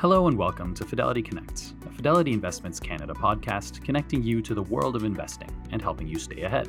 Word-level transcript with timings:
Hello 0.00 0.28
and 0.28 0.38
welcome 0.38 0.74
to 0.74 0.84
Fidelity 0.84 1.20
Connects, 1.22 1.74
a 1.84 1.90
Fidelity 1.90 2.32
Investments 2.32 2.78
Canada 2.78 3.12
podcast 3.14 3.82
connecting 3.84 4.22
you 4.22 4.40
to 4.40 4.54
the 4.54 4.62
world 4.62 4.94
of 4.94 5.02
investing 5.02 5.50
and 5.72 5.82
helping 5.82 6.06
you 6.06 6.20
stay 6.20 6.42
ahead. 6.42 6.68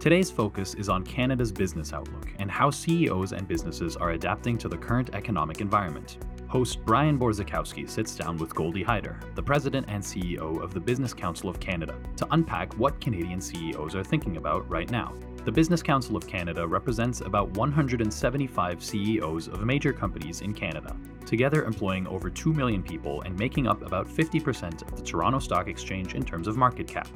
Today's 0.00 0.30
focus 0.30 0.72
is 0.72 0.88
on 0.88 1.04
Canada's 1.04 1.52
business 1.52 1.92
outlook 1.92 2.30
and 2.38 2.50
how 2.50 2.70
CEOs 2.70 3.32
and 3.32 3.46
businesses 3.46 3.94
are 3.94 4.12
adapting 4.12 4.56
to 4.56 4.70
the 4.70 4.78
current 4.78 5.10
economic 5.12 5.60
environment. 5.60 6.16
Host 6.48 6.82
Brian 6.86 7.18
Borzakowski 7.18 7.86
sits 7.86 8.14
down 8.14 8.38
with 8.38 8.54
Goldy 8.54 8.82
Hyder, 8.82 9.20
the 9.34 9.42
president 9.42 9.84
and 9.90 10.02
CEO 10.02 10.58
of 10.62 10.72
the 10.72 10.80
Business 10.80 11.12
Council 11.12 11.50
of 11.50 11.60
Canada, 11.60 11.98
to 12.16 12.26
unpack 12.30 12.72
what 12.78 13.02
Canadian 13.02 13.42
CEOs 13.42 13.94
are 13.94 14.02
thinking 14.02 14.38
about 14.38 14.66
right 14.70 14.90
now. 14.90 15.12
The 15.44 15.50
Business 15.50 15.82
Council 15.82 16.16
of 16.16 16.28
Canada 16.28 16.64
represents 16.64 17.20
about 17.20 17.50
175 17.56 18.84
CEOs 18.84 19.48
of 19.48 19.64
major 19.64 19.92
companies 19.92 20.40
in 20.40 20.54
Canada, 20.54 20.96
together 21.26 21.64
employing 21.64 22.06
over 22.06 22.30
2 22.30 22.52
million 22.52 22.80
people 22.80 23.22
and 23.22 23.36
making 23.36 23.66
up 23.66 23.82
about 23.82 24.06
50% 24.06 24.82
of 24.82 24.96
the 24.96 25.02
Toronto 25.02 25.40
Stock 25.40 25.66
Exchange 25.66 26.14
in 26.14 26.22
terms 26.22 26.46
of 26.46 26.56
market 26.56 26.86
cap. 26.86 27.08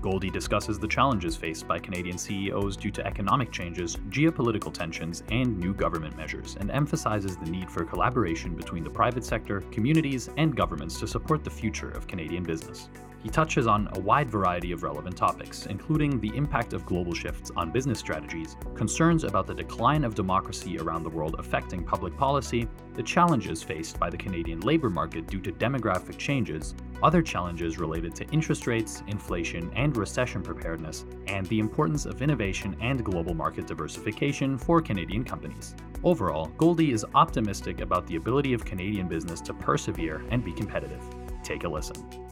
Goldy 0.00 0.30
discusses 0.30 0.78
the 0.78 0.86
challenges 0.86 1.36
faced 1.36 1.66
by 1.66 1.80
Canadian 1.80 2.18
CEOs 2.18 2.76
due 2.76 2.92
to 2.92 3.04
economic 3.04 3.50
changes, 3.50 3.96
geopolitical 4.10 4.72
tensions, 4.72 5.24
and 5.30 5.58
new 5.58 5.74
government 5.74 6.16
measures, 6.16 6.56
and 6.60 6.70
emphasizes 6.70 7.36
the 7.36 7.50
need 7.50 7.68
for 7.68 7.84
collaboration 7.84 8.54
between 8.54 8.84
the 8.84 8.90
private 8.90 9.24
sector, 9.24 9.60
communities, 9.72 10.30
and 10.36 10.56
governments 10.56 11.00
to 11.00 11.08
support 11.08 11.42
the 11.42 11.50
future 11.50 11.90
of 11.90 12.06
Canadian 12.06 12.44
business. 12.44 12.88
He 13.22 13.28
touches 13.28 13.68
on 13.68 13.88
a 13.92 14.00
wide 14.00 14.28
variety 14.28 14.72
of 14.72 14.82
relevant 14.82 15.16
topics, 15.16 15.66
including 15.66 16.18
the 16.18 16.34
impact 16.36 16.72
of 16.72 16.84
global 16.84 17.14
shifts 17.14 17.52
on 17.56 17.70
business 17.70 18.00
strategies, 18.00 18.56
concerns 18.74 19.22
about 19.22 19.46
the 19.46 19.54
decline 19.54 20.02
of 20.02 20.16
democracy 20.16 20.76
around 20.78 21.04
the 21.04 21.10
world 21.10 21.36
affecting 21.38 21.84
public 21.84 22.16
policy, 22.16 22.68
the 22.94 23.02
challenges 23.02 23.62
faced 23.62 23.98
by 24.00 24.10
the 24.10 24.16
Canadian 24.16 24.60
labour 24.60 24.90
market 24.90 25.28
due 25.28 25.40
to 25.40 25.52
demographic 25.52 26.18
changes, 26.18 26.74
other 27.00 27.22
challenges 27.22 27.78
related 27.78 28.12
to 28.16 28.28
interest 28.30 28.66
rates, 28.66 29.04
inflation, 29.06 29.70
and 29.76 29.96
recession 29.96 30.42
preparedness, 30.42 31.04
and 31.28 31.46
the 31.46 31.60
importance 31.60 32.06
of 32.06 32.22
innovation 32.22 32.76
and 32.80 33.04
global 33.04 33.34
market 33.34 33.68
diversification 33.68 34.58
for 34.58 34.82
Canadian 34.82 35.24
companies. 35.24 35.76
Overall, 36.02 36.46
Goldy 36.58 36.90
is 36.90 37.06
optimistic 37.14 37.80
about 37.80 38.06
the 38.08 38.16
ability 38.16 38.52
of 38.52 38.64
Canadian 38.64 39.06
business 39.06 39.40
to 39.42 39.54
persevere 39.54 40.24
and 40.30 40.44
be 40.44 40.52
competitive. 40.52 41.02
Take 41.44 41.62
a 41.62 41.68
listen. 41.68 42.31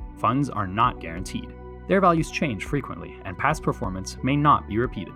Funds 0.21 0.51
are 0.51 0.67
not 0.67 0.99
guaranteed. 0.99 1.49
Their 1.87 1.99
values 1.99 2.29
change 2.29 2.65
frequently, 2.65 3.17
and 3.25 3.35
past 3.35 3.63
performance 3.63 4.17
may 4.21 4.35
not 4.35 4.67
be 4.67 4.77
repeated. 4.77 5.15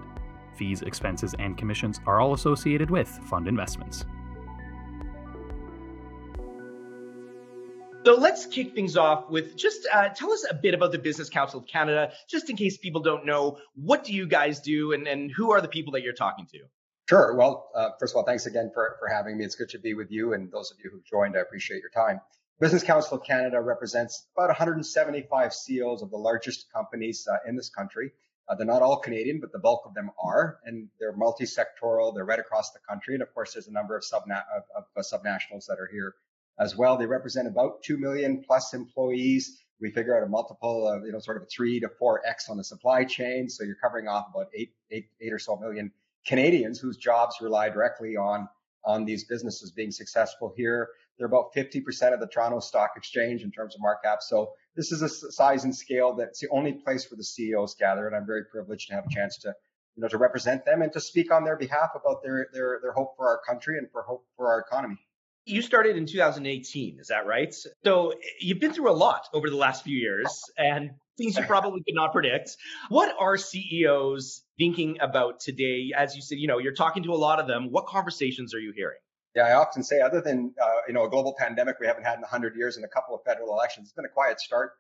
Fees, 0.56 0.82
expenses, 0.82 1.36
and 1.38 1.56
commissions 1.56 2.00
are 2.08 2.20
all 2.20 2.34
associated 2.34 2.90
with 2.90 3.08
fund 3.08 3.48
investments. 3.48 4.04
So 8.04 8.16
let's 8.16 8.48
kick 8.48 8.74
things 8.74 8.98
off 8.98 9.30
with 9.30 9.56
just 9.56 9.88
uh, 9.94 10.10
tell 10.10 10.32
us 10.32 10.44
a 10.50 10.56
bit 10.56 10.74
about 10.74 10.92
the 10.92 10.98
Business 10.98 11.30
Council 11.30 11.60
of 11.60 11.68
Canada, 11.68 12.12
just 12.28 12.50
in 12.50 12.56
case 12.56 12.76
people 12.76 13.02
don't 13.02 13.28
know. 13.28 13.60
What 13.76 14.04
do 14.04 14.12
you 14.12 14.26
guys 14.26 14.60
do, 14.60 14.94
and, 14.94 15.08
and 15.08 15.32
who 15.32 15.52
are 15.52 15.62
the 15.62 15.68
people 15.68 15.94
that 15.94 16.02
you're 16.02 16.14
talking 16.14 16.48
to? 16.48 16.62
Sure. 17.08 17.36
Well, 17.36 17.70
uh, 17.76 17.90
first 18.00 18.14
of 18.14 18.18
all, 18.18 18.24
thanks 18.24 18.48
again 18.48 18.72
for, 18.74 18.96
for 19.00 19.08
having 19.08 19.38
me. 19.38 19.46
It's 19.46 19.54
good 19.54 19.70
to 19.70 19.78
be 19.78 19.94
with 19.94 20.10
you 20.10 20.34
and 20.34 20.52
those 20.52 20.72
of 20.72 20.78
you 20.84 20.90
who've 20.90 21.06
joined. 21.06 21.38
I 21.38 21.42
appreciate 21.42 21.82
your 21.82 21.92
time. 21.92 22.20
Business 22.58 22.84
Council 22.84 23.18
of 23.18 23.24
Canada 23.26 23.60
represents 23.60 24.28
about 24.36 24.48
175 24.48 25.54
CEOs 25.54 26.02
of 26.02 26.10
the 26.10 26.18
largest 26.18 26.72
companies 26.72 27.28
uh, 27.30 27.36
in 27.50 27.58
this 27.58 27.70
country. 27.70 28.12
Uh, 28.48 28.56
they're 28.56 28.66
not 28.66 28.82
all 28.82 29.00
Canadian, 29.00 29.42
but 29.42 29.52
the 29.52 29.60
bulk 29.60 29.82
of 29.86 29.94
them 29.94 30.10
are, 30.24 30.60
and 30.64 30.88
they're 30.98 31.16
multi-sectoral. 31.18 32.16
They're 32.16 32.24
right 32.24 32.40
across 32.40 32.72
the 32.72 32.80
country, 32.88 33.14
and 33.14 33.22
of 33.22 33.34
course, 33.34 33.54
there's 33.54 33.68
a 33.68 33.74
number 33.74 33.98
of, 33.98 34.04
subna- 34.04 34.44
of, 34.56 34.64
of 34.78 34.84
uh, 34.96 35.02
subnationals 35.02 35.66
that 35.68 35.80
are 35.80 35.90
here 35.92 36.16
as 36.58 36.78
well. 36.78 36.96
They 36.96 37.08
represent 37.08 37.48
about 37.48 37.84
two 37.84 37.98
million 37.98 38.42
plus 38.46 38.74
employees. 38.74 39.62
We 39.82 39.92
figure 39.92 40.18
out 40.18 40.24
a 40.24 40.30
multiple 40.30 40.88
of 40.88 41.06
you 41.06 41.12
know 41.12 41.20
sort 41.20 41.36
of 41.36 41.44
a 41.44 41.48
three 41.48 41.82
to 41.82 41.90
four 42.00 42.26
x 42.26 42.48
on 42.50 42.56
the 42.56 42.64
supply 42.64 43.04
chain, 43.04 43.50
so 43.50 43.66
you're 43.66 43.76
covering 43.76 44.08
off 44.08 44.28
about 44.34 44.48
eight, 44.56 44.72
eight, 44.92 45.10
eight 45.20 45.34
or 45.34 45.40
so 45.40 45.58
million 45.58 45.92
Canadians 46.26 46.80
whose 46.80 46.96
jobs 46.96 47.36
rely 47.42 47.70
directly 47.70 48.16
on 48.16 48.48
on 48.86 49.04
these 49.04 49.26
businesses 49.26 49.72
being 49.72 49.92
successful 49.92 50.54
here. 50.56 50.90
They're 51.18 51.28
about 51.28 51.54
50% 51.56 52.14
of 52.14 52.20
the 52.20 52.28
Toronto 52.28 52.60
Stock 52.60 52.92
Exchange 52.98 53.42
in 53.42 53.52
terms 53.52 53.76
of 53.76 53.82
market 53.82 54.08
cap. 54.08 54.20
So 54.22 54.54
this 54.76 54.92
is 54.92 55.02
a 55.02 55.10
size 55.10 55.64
and 55.64 55.76
scale 55.76 56.14
that's 56.14 56.40
the 56.40 56.50
only 56.52 56.74
place 56.74 57.10
where 57.10 57.18
the 57.18 57.24
CEOs 57.24 57.76
gather. 57.76 58.08
And 58.08 58.16
I'm 58.16 58.26
very 58.26 58.44
privileged 58.46 58.90
to 58.90 58.96
have 58.96 59.06
a 59.06 59.14
chance 59.14 59.38
to, 59.40 59.54
you 59.96 60.02
know, 60.02 60.10
to 60.10 60.18
represent 60.18 60.66
them 60.66 60.82
and 60.82 60.92
to 60.94 61.00
speak 61.00 61.32
on 61.32 61.46
their 61.46 61.56
behalf 61.56 61.92
about 61.96 62.22
their, 62.24 62.48
their, 62.52 62.80
their 62.82 62.92
hope 62.92 63.16
for 63.16 63.28
our 63.28 63.40
country 63.48 63.78
and 63.78 63.90
for 63.92 64.02
hope 64.02 64.26
for 64.36 64.48
our 64.48 64.60
economy. 64.60 64.98
You 65.48 65.62
started 65.62 65.96
in 65.96 66.08
2018, 66.08 66.98
is 67.00 67.08
that 67.08 67.28
right? 67.28 67.56
So 67.84 68.14
you've 68.42 68.60
been 68.60 68.74
through 68.74 68.90
a 68.90 68.98
lot 68.98 69.28
over 69.32 69.50
the 69.50 69.56
last 69.56 69.84
few 69.84 69.96
years 69.96 70.42
and 70.58 70.90
things 71.18 71.38
you 71.38 71.44
probably 71.44 71.84
could 71.84 71.94
not 71.94 72.14
predict. 72.14 72.58
What 72.90 73.16
are 73.20 73.38
CEOs 73.38 74.42
thinking 74.58 74.98
about 75.02 75.40
today? 75.40 75.92
As 75.96 76.16
you 76.16 76.24
said, 76.24 76.40
you 76.40 76.48
know, 76.48 76.58
you're 76.58 76.74
talking 76.74 77.04
to 77.04 77.14
a 77.14 77.16
lot 77.16 77.40
of 77.40 77.48
them. 77.48 77.72
What 77.72 77.86
conversations 77.86 78.56
are 78.56 78.60
you 78.60 78.74
hearing? 78.76 78.98
Yeah, 79.36 79.44
I 79.44 79.56
often 79.56 79.84
say, 79.84 80.00
other 80.00 80.22
than 80.22 80.54
uh, 80.62 80.70
you 80.88 80.94
know 80.94 81.04
a 81.04 81.10
global 81.10 81.36
pandemic 81.38 81.78
we 81.82 81.88
haven't 81.88 82.04
had 82.04 82.16
in 82.16 82.22
100 82.22 82.56
years 82.56 82.78
and 82.78 82.86
a 82.86 82.88
couple 82.88 83.14
of 83.14 83.22
federal 83.26 83.52
elections, 83.52 83.88
it's 83.88 83.94
been 83.94 84.06
a 84.06 84.10
quiet 84.10 84.40
start 84.40 84.72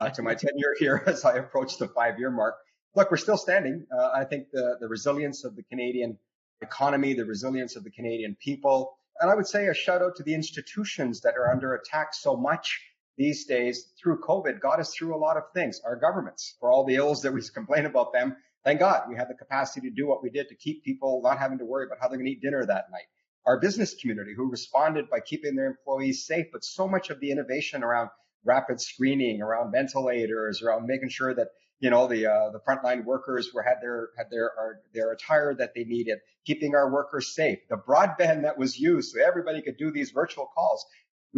uh, 0.00 0.08
to 0.10 0.22
my 0.22 0.34
tenure 0.36 0.74
here 0.78 1.02
as 1.06 1.24
I 1.24 1.34
approach 1.34 1.78
the 1.78 1.88
five-year 1.88 2.30
mark. 2.30 2.54
Look, 2.94 3.10
we're 3.10 3.16
still 3.16 3.36
standing. 3.36 3.86
Uh, 3.92 4.10
I 4.14 4.24
think 4.24 4.50
the 4.52 4.76
the 4.80 4.86
resilience 4.86 5.44
of 5.44 5.56
the 5.56 5.64
Canadian 5.64 6.16
economy, 6.62 7.14
the 7.14 7.24
resilience 7.24 7.74
of 7.74 7.82
the 7.82 7.90
Canadian 7.90 8.36
people, 8.40 8.96
and 9.20 9.28
I 9.32 9.34
would 9.34 9.48
say 9.48 9.66
a 9.66 9.74
shout 9.74 10.00
out 10.00 10.14
to 10.16 10.22
the 10.22 10.34
institutions 10.34 11.20
that 11.22 11.34
are 11.36 11.50
under 11.50 11.74
attack 11.74 12.14
so 12.14 12.36
much 12.36 12.80
these 13.18 13.46
days 13.46 13.92
through 14.00 14.20
COVID 14.20 14.60
got 14.60 14.78
us 14.78 14.94
through 14.94 15.16
a 15.16 15.18
lot 15.18 15.36
of 15.36 15.42
things. 15.54 15.80
Our 15.84 15.96
governments, 15.96 16.54
for 16.60 16.70
all 16.70 16.84
the 16.84 16.94
ills 16.94 17.22
that 17.22 17.32
we 17.32 17.42
complain 17.54 17.86
about 17.86 18.12
them, 18.12 18.36
thank 18.64 18.78
God 18.78 19.08
we 19.08 19.16
had 19.16 19.28
the 19.28 19.34
capacity 19.34 19.88
to 19.88 19.94
do 19.94 20.06
what 20.06 20.22
we 20.22 20.30
did 20.30 20.48
to 20.50 20.54
keep 20.54 20.84
people 20.84 21.20
not 21.24 21.38
having 21.40 21.58
to 21.58 21.64
worry 21.64 21.86
about 21.86 21.98
how 22.00 22.06
they're 22.06 22.18
going 22.18 22.26
to 22.26 22.32
eat 22.32 22.40
dinner 22.40 22.64
that 22.64 22.84
night 22.92 23.06
our 23.46 23.58
business 23.58 23.94
community 23.94 24.34
who 24.34 24.50
responded 24.50 25.10
by 25.10 25.20
keeping 25.20 25.54
their 25.54 25.66
employees 25.66 26.26
safe. 26.26 26.46
But 26.52 26.64
so 26.64 26.88
much 26.88 27.10
of 27.10 27.20
the 27.20 27.30
innovation 27.30 27.82
around 27.82 28.10
rapid 28.44 28.80
screening, 28.80 29.42
around 29.42 29.72
ventilators, 29.72 30.62
around 30.62 30.86
making 30.86 31.10
sure 31.10 31.34
that 31.34 31.48
you 31.80 31.90
know 31.90 32.06
the 32.06 32.26
uh, 32.26 32.50
the 32.50 32.60
frontline 32.60 33.04
workers 33.04 33.50
were 33.52 33.62
had 33.62 33.76
their 33.82 34.08
had 34.16 34.30
their 34.30 34.50
our, 34.58 34.80
their 34.92 35.12
attire 35.12 35.54
that 35.54 35.74
they 35.74 35.84
needed, 35.84 36.18
keeping 36.46 36.74
our 36.74 36.90
workers 36.90 37.34
safe. 37.34 37.58
The 37.68 37.76
broadband 37.76 38.42
that 38.42 38.56
was 38.56 38.78
used 38.78 39.12
so 39.12 39.22
everybody 39.22 39.60
could 39.60 39.76
do 39.76 39.90
these 39.90 40.10
virtual 40.10 40.48
calls 40.54 40.86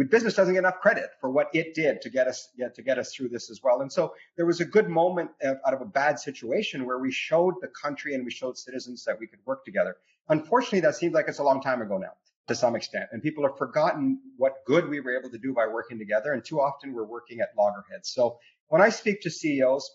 business 0.05 0.35
doesn't 0.35 0.53
get 0.53 0.59
enough 0.59 0.79
credit 0.79 1.09
for 1.19 1.29
what 1.29 1.49
it 1.53 1.73
did 1.73 2.01
to 2.01 2.09
get 2.09 2.27
us 2.27 2.49
yeah, 2.55 2.69
to 2.69 2.81
get 2.81 2.99
us 2.99 3.13
through 3.13 3.29
this 3.29 3.49
as 3.49 3.61
well. 3.63 3.81
And 3.81 3.91
so 3.91 4.13
there 4.35 4.45
was 4.45 4.59
a 4.59 4.65
good 4.65 4.89
moment 4.89 5.31
out 5.43 5.73
of 5.73 5.81
a 5.81 5.85
bad 5.85 6.19
situation 6.19 6.85
where 6.85 6.99
we 6.99 7.11
showed 7.11 7.55
the 7.61 7.67
country 7.67 8.13
and 8.13 8.23
we 8.23 8.31
showed 8.31 8.57
citizens 8.57 9.03
that 9.05 9.19
we 9.19 9.27
could 9.27 9.39
work 9.45 9.65
together. 9.65 9.97
Unfortunately, 10.29 10.81
that 10.81 10.95
seems 10.95 11.13
like 11.13 11.25
it's 11.27 11.39
a 11.39 11.43
long 11.43 11.61
time 11.61 11.81
ago 11.81 11.97
now 11.97 12.13
to 12.47 12.55
some 12.55 12.75
extent, 12.75 13.05
and 13.11 13.21
people 13.21 13.43
have 13.43 13.57
forgotten 13.57 14.19
what 14.37 14.63
good 14.65 14.87
we 14.87 15.01
were 15.01 15.17
able 15.17 15.29
to 15.29 15.37
do 15.37 15.53
by 15.53 15.67
working 15.67 15.99
together. 15.99 16.31
And 16.31 16.43
too 16.43 16.61
often 16.61 16.93
we're 16.93 17.03
working 17.03 17.41
at 17.41 17.49
loggerheads. 17.57 18.09
So 18.09 18.37
when 18.67 18.81
I 18.81 18.89
speak 18.89 19.21
to 19.21 19.29
CEOs, 19.29 19.89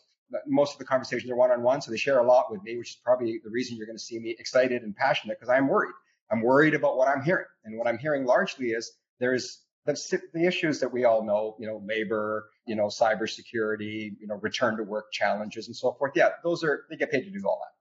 most 0.46 0.74
of 0.74 0.78
the 0.78 0.84
conversations 0.84 1.30
are 1.30 1.36
one-on-one, 1.36 1.82
so 1.82 1.90
they 1.90 1.96
share 1.96 2.18
a 2.18 2.26
lot 2.26 2.50
with 2.50 2.62
me, 2.62 2.76
which 2.76 2.90
is 2.90 2.98
probably 3.04 3.40
the 3.42 3.50
reason 3.50 3.76
you're 3.76 3.86
going 3.86 3.98
to 3.98 4.02
see 4.02 4.18
me 4.18 4.34
excited 4.38 4.82
and 4.82 4.94
passionate 4.94 5.38
because 5.38 5.50
I'm 5.50 5.68
worried. 5.68 5.94
I'm 6.30 6.42
worried 6.42 6.74
about 6.74 6.96
what 6.96 7.08
I'm 7.08 7.22
hearing, 7.22 7.46
and 7.64 7.78
what 7.78 7.86
I'm 7.86 7.98
hearing 7.98 8.24
largely 8.24 8.68
is 8.68 8.92
there's 9.18 9.60
the, 9.84 10.20
the 10.32 10.46
issues 10.46 10.80
that 10.80 10.92
we 10.92 11.04
all 11.04 11.24
know, 11.24 11.56
you 11.58 11.66
know, 11.66 11.82
labor, 11.84 12.48
you 12.66 12.76
know, 12.76 12.86
cybersecurity, 12.86 14.12
you 14.20 14.26
know, 14.26 14.36
return 14.36 14.76
to 14.76 14.84
work 14.84 15.12
challenges 15.12 15.66
and 15.66 15.76
so 15.76 15.92
forth. 15.92 16.12
Yeah, 16.14 16.30
those 16.42 16.64
are, 16.64 16.84
they 16.88 16.96
get 16.96 17.10
paid 17.10 17.22
to 17.24 17.30
do 17.30 17.46
all 17.46 17.60
that. 17.62 17.72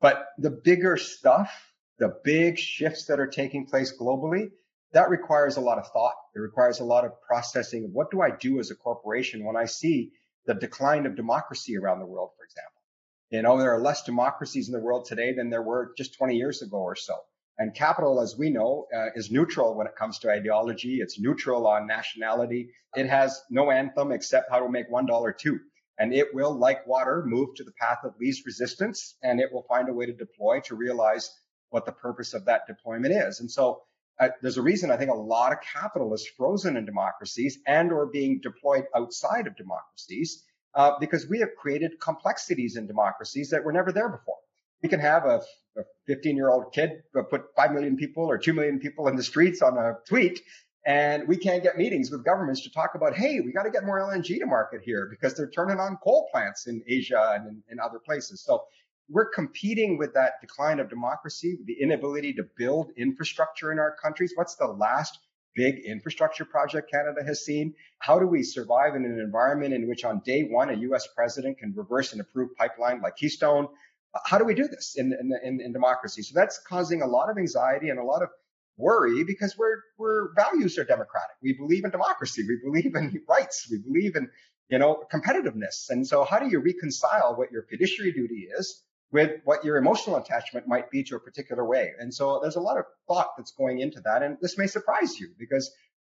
But 0.00 0.26
the 0.38 0.50
bigger 0.50 0.96
stuff, 0.96 1.50
the 1.98 2.16
big 2.24 2.58
shifts 2.58 3.06
that 3.06 3.20
are 3.20 3.26
taking 3.26 3.66
place 3.66 3.92
globally, 3.96 4.50
that 4.92 5.10
requires 5.10 5.56
a 5.56 5.60
lot 5.60 5.78
of 5.78 5.88
thought. 5.88 6.14
It 6.34 6.40
requires 6.40 6.80
a 6.80 6.84
lot 6.84 7.04
of 7.04 7.20
processing 7.22 7.90
what 7.92 8.10
do 8.10 8.20
I 8.20 8.30
do 8.30 8.60
as 8.60 8.70
a 8.70 8.76
corporation 8.76 9.44
when 9.44 9.56
I 9.56 9.64
see 9.66 10.12
the 10.46 10.54
decline 10.54 11.06
of 11.06 11.16
democracy 11.16 11.76
around 11.76 12.00
the 12.00 12.06
world, 12.06 12.30
for 12.36 12.44
example. 12.44 12.82
You 13.30 13.42
know, 13.42 13.58
there 13.58 13.74
are 13.74 13.80
less 13.80 14.02
democracies 14.02 14.68
in 14.68 14.72
the 14.72 14.80
world 14.80 15.06
today 15.06 15.32
than 15.34 15.50
there 15.50 15.62
were 15.62 15.92
just 15.96 16.14
20 16.14 16.36
years 16.36 16.62
ago 16.62 16.76
or 16.76 16.94
so. 16.94 17.14
And 17.58 17.74
capital, 17.74 18.20
as 18.20 18.36
we 18.36 18.50
know, 18.50 18.86
uh, 18.94 19.06
is 19.14 19.30
neutral 19.30 19.76
when 19.76 19.86
it 19.86 19.96
comes 19.96 20.18
to 20.20 20.30
ideology. 20.30 20.98
It's 21.00 21.20
neutral 21.20 21.66
on 21.66 21.86
nationality. 21.86 22.70
It 22.96 23.08
has 23.08 23.40
no 23.50 23.70
anthem 23.70 24.12
except 24.12 24.50
how 24.50 24.60
to 24.60 24.68
make 24.68 24.90
$1 24.90 25.38
too. 25.38 25.60
And 25.98 26.12
it 26.12 26.34
will, 26.34 26.56
like 26.56 26.86
water, 26.86 27.24
move 27.24 27.54
to 27.56 27.64
the 27.64 27.72
path 27.80 27.98
of 28.04 28.14
least 28.20 28.44
resistance 28.44 29.16
and 29.22 29.40
it 29.40 29.52
will 29.52 29.64
find 29.68 29.88
a 29.88 29.92
way 29.92 30.06
to 30.06 30.12
deploy 30.12 30.60
to 30.66 30.74
realize 30.74 31.30
what 31.74 31.84
the 31.84 31.92
purpose 31.92 32.34
of 32.34 32.44
that 32.44 32.68
deployment 32.68 33.12
is. 33.12 33.40
And 33.40 33.50
so 33.50 33.82
uh, 34.20 34.28
there's 34.40 34.58
a 34.58 34.62
reason 34.62 34.92
I 34.92 34.96
think 34.96 35.10
a 35.10 35.14
lot 35.14 35.50
of 35.50 35.58
capital 35.60 36.14
is 36.14 36.24
frozen 36.36 36.76
in 36.76 36.86
democracies 36.86 37.58
and 37.66 37.90
or 37.90 38.06
being 38.06 38.40
deployed 38.40 38.84
outside 38.94 39.48
of 39.48 39.56
democracies 39.56 40.44
uh, 40.76 40.92
because 41.00 41.26
we 41.28 41.40
have 41.40 41.48
created 41.58 42.00
complexities 42.00 42.76
in 42.76 42.86
democracies 42.86 43.50
that 43.50 43.64
were 43.64 43.72
never 43.72 43.90
there 43.90 44.08
before. 44.08 44.36
We 44.84 44.88
can 44.88 45.00
have 45.00 45.24
a, 45.24 45.42
a 45.76 45.82
15 46.06 46.36
year 46.36 46.48
old 46.48 46.72
kid 46.72 47.02
put 47.28 47.42
5 47.56 47.72
million 47.72 47.96
people 47.96 48.24
or 48.24 48.38
2 48.38 48.52
million 48.52 48.78
people 48.78 49.08
in 49.08 49.16
the 49.16 49.24
streets 49.24 49.60
on 49.60 49.76
a 49.76 49.94
tweet 50.06 50.42
and 50.86 51.26
we 51.26 51.38
can't 51.38 51.62
get 51.62 51.76
meetings 51.76 52.10
with 52.10 52.24
governments 52.24 52.62
to 52.64 52.70
talk 52.70 52.94
about, 52.94 53.16
hey, 53.16 53.40
we 53.40 53.52
got 53.52 53.62
to 53.62 53.70
get 53.70 53.84
more 53.84 53.98
LNG 53.98 54.38
to 54.38 54.46
market 54.46 54.82
here 54.84 55.08
because 55.10 55.34
they're 55.34 55.50
turning 55.50 55.80
on 55.80 55.96
coal 56.04 56.28
plants 56.30 56.66
in 56.66 56.82
Asia 56.86 57.32
and 57.34 57.48
in, 57.48 57.62
in 57.70 57.80
other 57.80 57.98
places. 57.98 58.44
So 58.44 58.64
we're 59.08 59.28
competing 59.28 59.98
with 59.98 60.14
that 60.14 60.40
decline 60.40 60.80
of 60.80 60.88
democracy, 60.88 61.58
the 61.64 61.76
inability 61.80 62.32
to 62.34 62.44
build 62.56 62.90
infrastructure 62.96 63.70
in 63.70 63.78
our 63.78 63.94
countries. 64.02 64.32
What's 64.34 64.56
the 64.56 64.66
last 64.66 65.18
big 65.54 65.80
infrastructure 65.84 66.44
project 66.44 66.90
Canada 66.90 67.22
has 67.24 67.44
seen? 67.44 67.74
How 67.98 68.18
do 68.18 68.26
we 68.26 68.42
survive 68.42 68.94
in 68.94 69.04
an 69.04 69.20
environment 69.20 69.74
in 69.74 69.88
which 69.88 70.04
on 70.04 70.20
day 70.24 70.44
one, 70.44 70.70
a 70.70 70.74
US 70.74 71.06
president 71.14 71.58
can 71.58 71.74
reverse 71.76 72.12
an 72.12 72.20
approved 72.20 72.56
pipeline 72.56 73.00
like 73.02 73.16
Keystone? 73.16 73.68
How 74.24 74.38
do 74.38 74.44
we 74.44 74.54
do 74.54 74.68
this 74.68 74.94
in, 74.96 75.12
in, 75.42 75.60
in 75.60 75.72
democracy? 75.72 76.22
So 76.22 76.32
that's 76.34 76.58
causing 76.58 77.02
a 77.02 77.06
lot 77.06 77.30
of 77.30 77.36
anxiety 77.36 77.90
and 77.90 77.98
a 77.98 78.04
lot 78.04 78.22
of 78.22 78.30
worry 78.76 79.22
because 79.24 79.56
we're, 79.58 79.82
we're 79.98 80.34
values 80.34 80.78
are 80.78 80.84
democratic. 80.84 81.36
We 81.42 81.52
believe 81.52 81.84
in 81.84 81.90
democracy. 81.90 82.42
We 82.46 82.58
believe 82.64 82.94
in 82.94 83.20
rights. 83.28 83.68
We 83.70 83.78
believe 83.78 84.16
in, 84.16 84.30
you 84.68 84.78
know, 84.78 85.04
competitiveness. 85.12 85.90
And 85.90 86.06
so 86.06 86.24
how 86.24 86.38
do 86.38 86.48
you 86.48 86.60
reconcile 86.60 87.36
what 87.36 87.52
your 87.52 87.62
fiduciary 87.62 88.12
duty 88.12 88.48
is 88.58 88.82
with 89.14 89.30
what 89.44 89.64
your 89.64 89.76
emotional 89.76 90.16
attachment 90.16 90.66
might 90.66 90.90
be 90.90 91.04
to 91.04 91.14
a 91.14 91.20
particular 91.20 91.64
way? 91.64 91.92
And 92.00 92.12
so 92.12 92.40
there's 92.42 92.56
a 92.56 92.60
lot 92.60 92.78
of 92.78 92.84
thought 93.06 93.28
that's 93.38 93.52
going 93.52 93.78
into 93.78 94.00
that. 94.00 94.24
And 94.24 94.38
this 94.42 94.58
may 94.58 94.66
surprise 94.66 95.20
you 95.20 95.28
because 95.38 95.70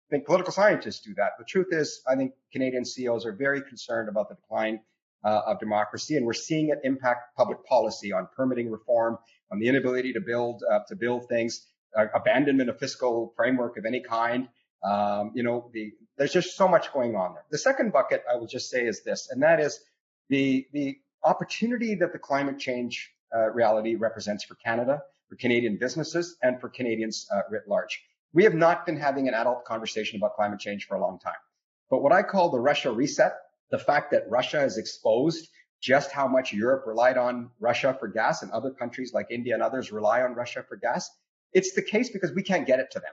I 0.08 0.16
think 0.16 0.26
political 0.26 0.52
scientists 0.52 0.98
do 1.00 1.14
that. 1.14 1.38
The 1.38 1.44
truth 1.44 1.68
is, 1.70 2.02
I 2.08 2.16
think 2.16 2.32
Canadian 2.52 2.84
CEOs 2.84 3.24
are 3.24 3.32
very 3.32 3.62
concerned 3.62 4.08
about 4.08 4.28
the 4.28 4.34
decline 4.34 4.80
uh, 5.24 5.42
of 5.46 5.60
democracy, 5.60 6.16
and 6.16 6.26
we're 6.26 6.32
seeing 6.32 6.70
it 6.70 6.80
impact 6.82 7.36
public 7.36 7.64
policy 7.64 8.12
on 8.12 8.26
permitting 8.34 8.68
reform, 8.68 9.16
on 9.52 9.60
the 9.60 9.68
inability 9.68 10.14
to 10.14 10.20
build 10.20 10.64
uh, 10.68 10.80
to 10.88 10.96
build 10.96 11.28
things 11.28 11.66
uh, 11.96 12.06
abandonment 12.14 12.68
of 12.68 12.80
fiscal 12.80 13.32
framework 13.36 13.76
of 13.78 13.84
any 13.84 14.00
kind. 14.00 14.48
Um, 14.82 15.32
you 15.34 15.44
know, 15.44 15.70
the, 15.72 15.92
there's 16.16 16.32
just 16.32 16.56
so 16.56 16.66
much 16.66 16.92
going 16.92 17.14
on 17.14 17.34
there. 17.34 17.44
The 17.50 17.58
second 17.58 17.92
bucket 17.92 18.24
I 18.32 18.36
will 18.36 18.46
just 18.46 18.70
say 18.70 18.82
is 18.86 19.04
this, 19.04 19.28
and 19.30 19.42
that 19.42 19.60
is 19.60 19.78
the 20.28 20.66
the 20.72 20.98
opportunity 21.24 21.94
that 21.96 22.12
the 22.12 22.18
climate 22.18 22.58
change 22.58 23.10
uh, 23.34 23.50
reality 23.50 23.96
represents 23.96 24.44
for 24.44 24.54
Canada, 24.56 25.02
for 25.28 25.36
Canadian 25.36 25.76
businesses, 25.78 26.36
and 26.42 26.60
for 26.60 26.68
Canadians 26.68 27.26
uh, 27.32 27.42
writ 27.50 27.62
large. 27.68 28.02
We 28.32 28.44
have 28.44 28.54
not 28.54 28.86
been 28.86 28.96
having 28.96 29.28
an 29.28 29.34
adult 29.34 29.64
conversation 29.64 30.18
about 30.18 30.34
climate 30.34 30.60
change 30.60 30.86
for 30.86 30.96
a 30.96 31.00
long 31.00 31.18
time. 31.18 31.40
But 31.90 32.02
what 32.02 32.12
I 32.12 32.22
call 32.22 32.50
the 32.50 32.60
Russia 32.60 32.92
reset, 32.92 33.34
the 33.70 33.78
fact 33.78 34.10
that 34.12 34.28
Russia 34.28 34.60
has 34.60 34.78
exposed 34.78 35.48
just 35.80 36.10
how 36.10 36.26
much 36.26 36.52
Europe 36.52 36.84
relied 36.86 37.16
on 37.16 37.50
Russia 37.60 37.96
for 37.98 38.08
gas 38.08 38.42
and 38.42 38.50
other 38.50 38.70
countries 38.70 39.12
like 39.12 39.26
India 39.30 39.54
and 39.54 39.62
others 39.62 39.92
rely 39.92 40.22
on 40.22 40.34
Russia 40.34 40.64
for 40.68 40.76
gas 40.76 41.10
it's 41.52 41.72
the 41.72 41.82
case 41.82 42.10
because 42.10 42.32
we 42.32 42.42
can't 42.42 42.66
get 42.66 42.80
it 42.80 42.90
to 42.92 43.00
them. 43.00 43.12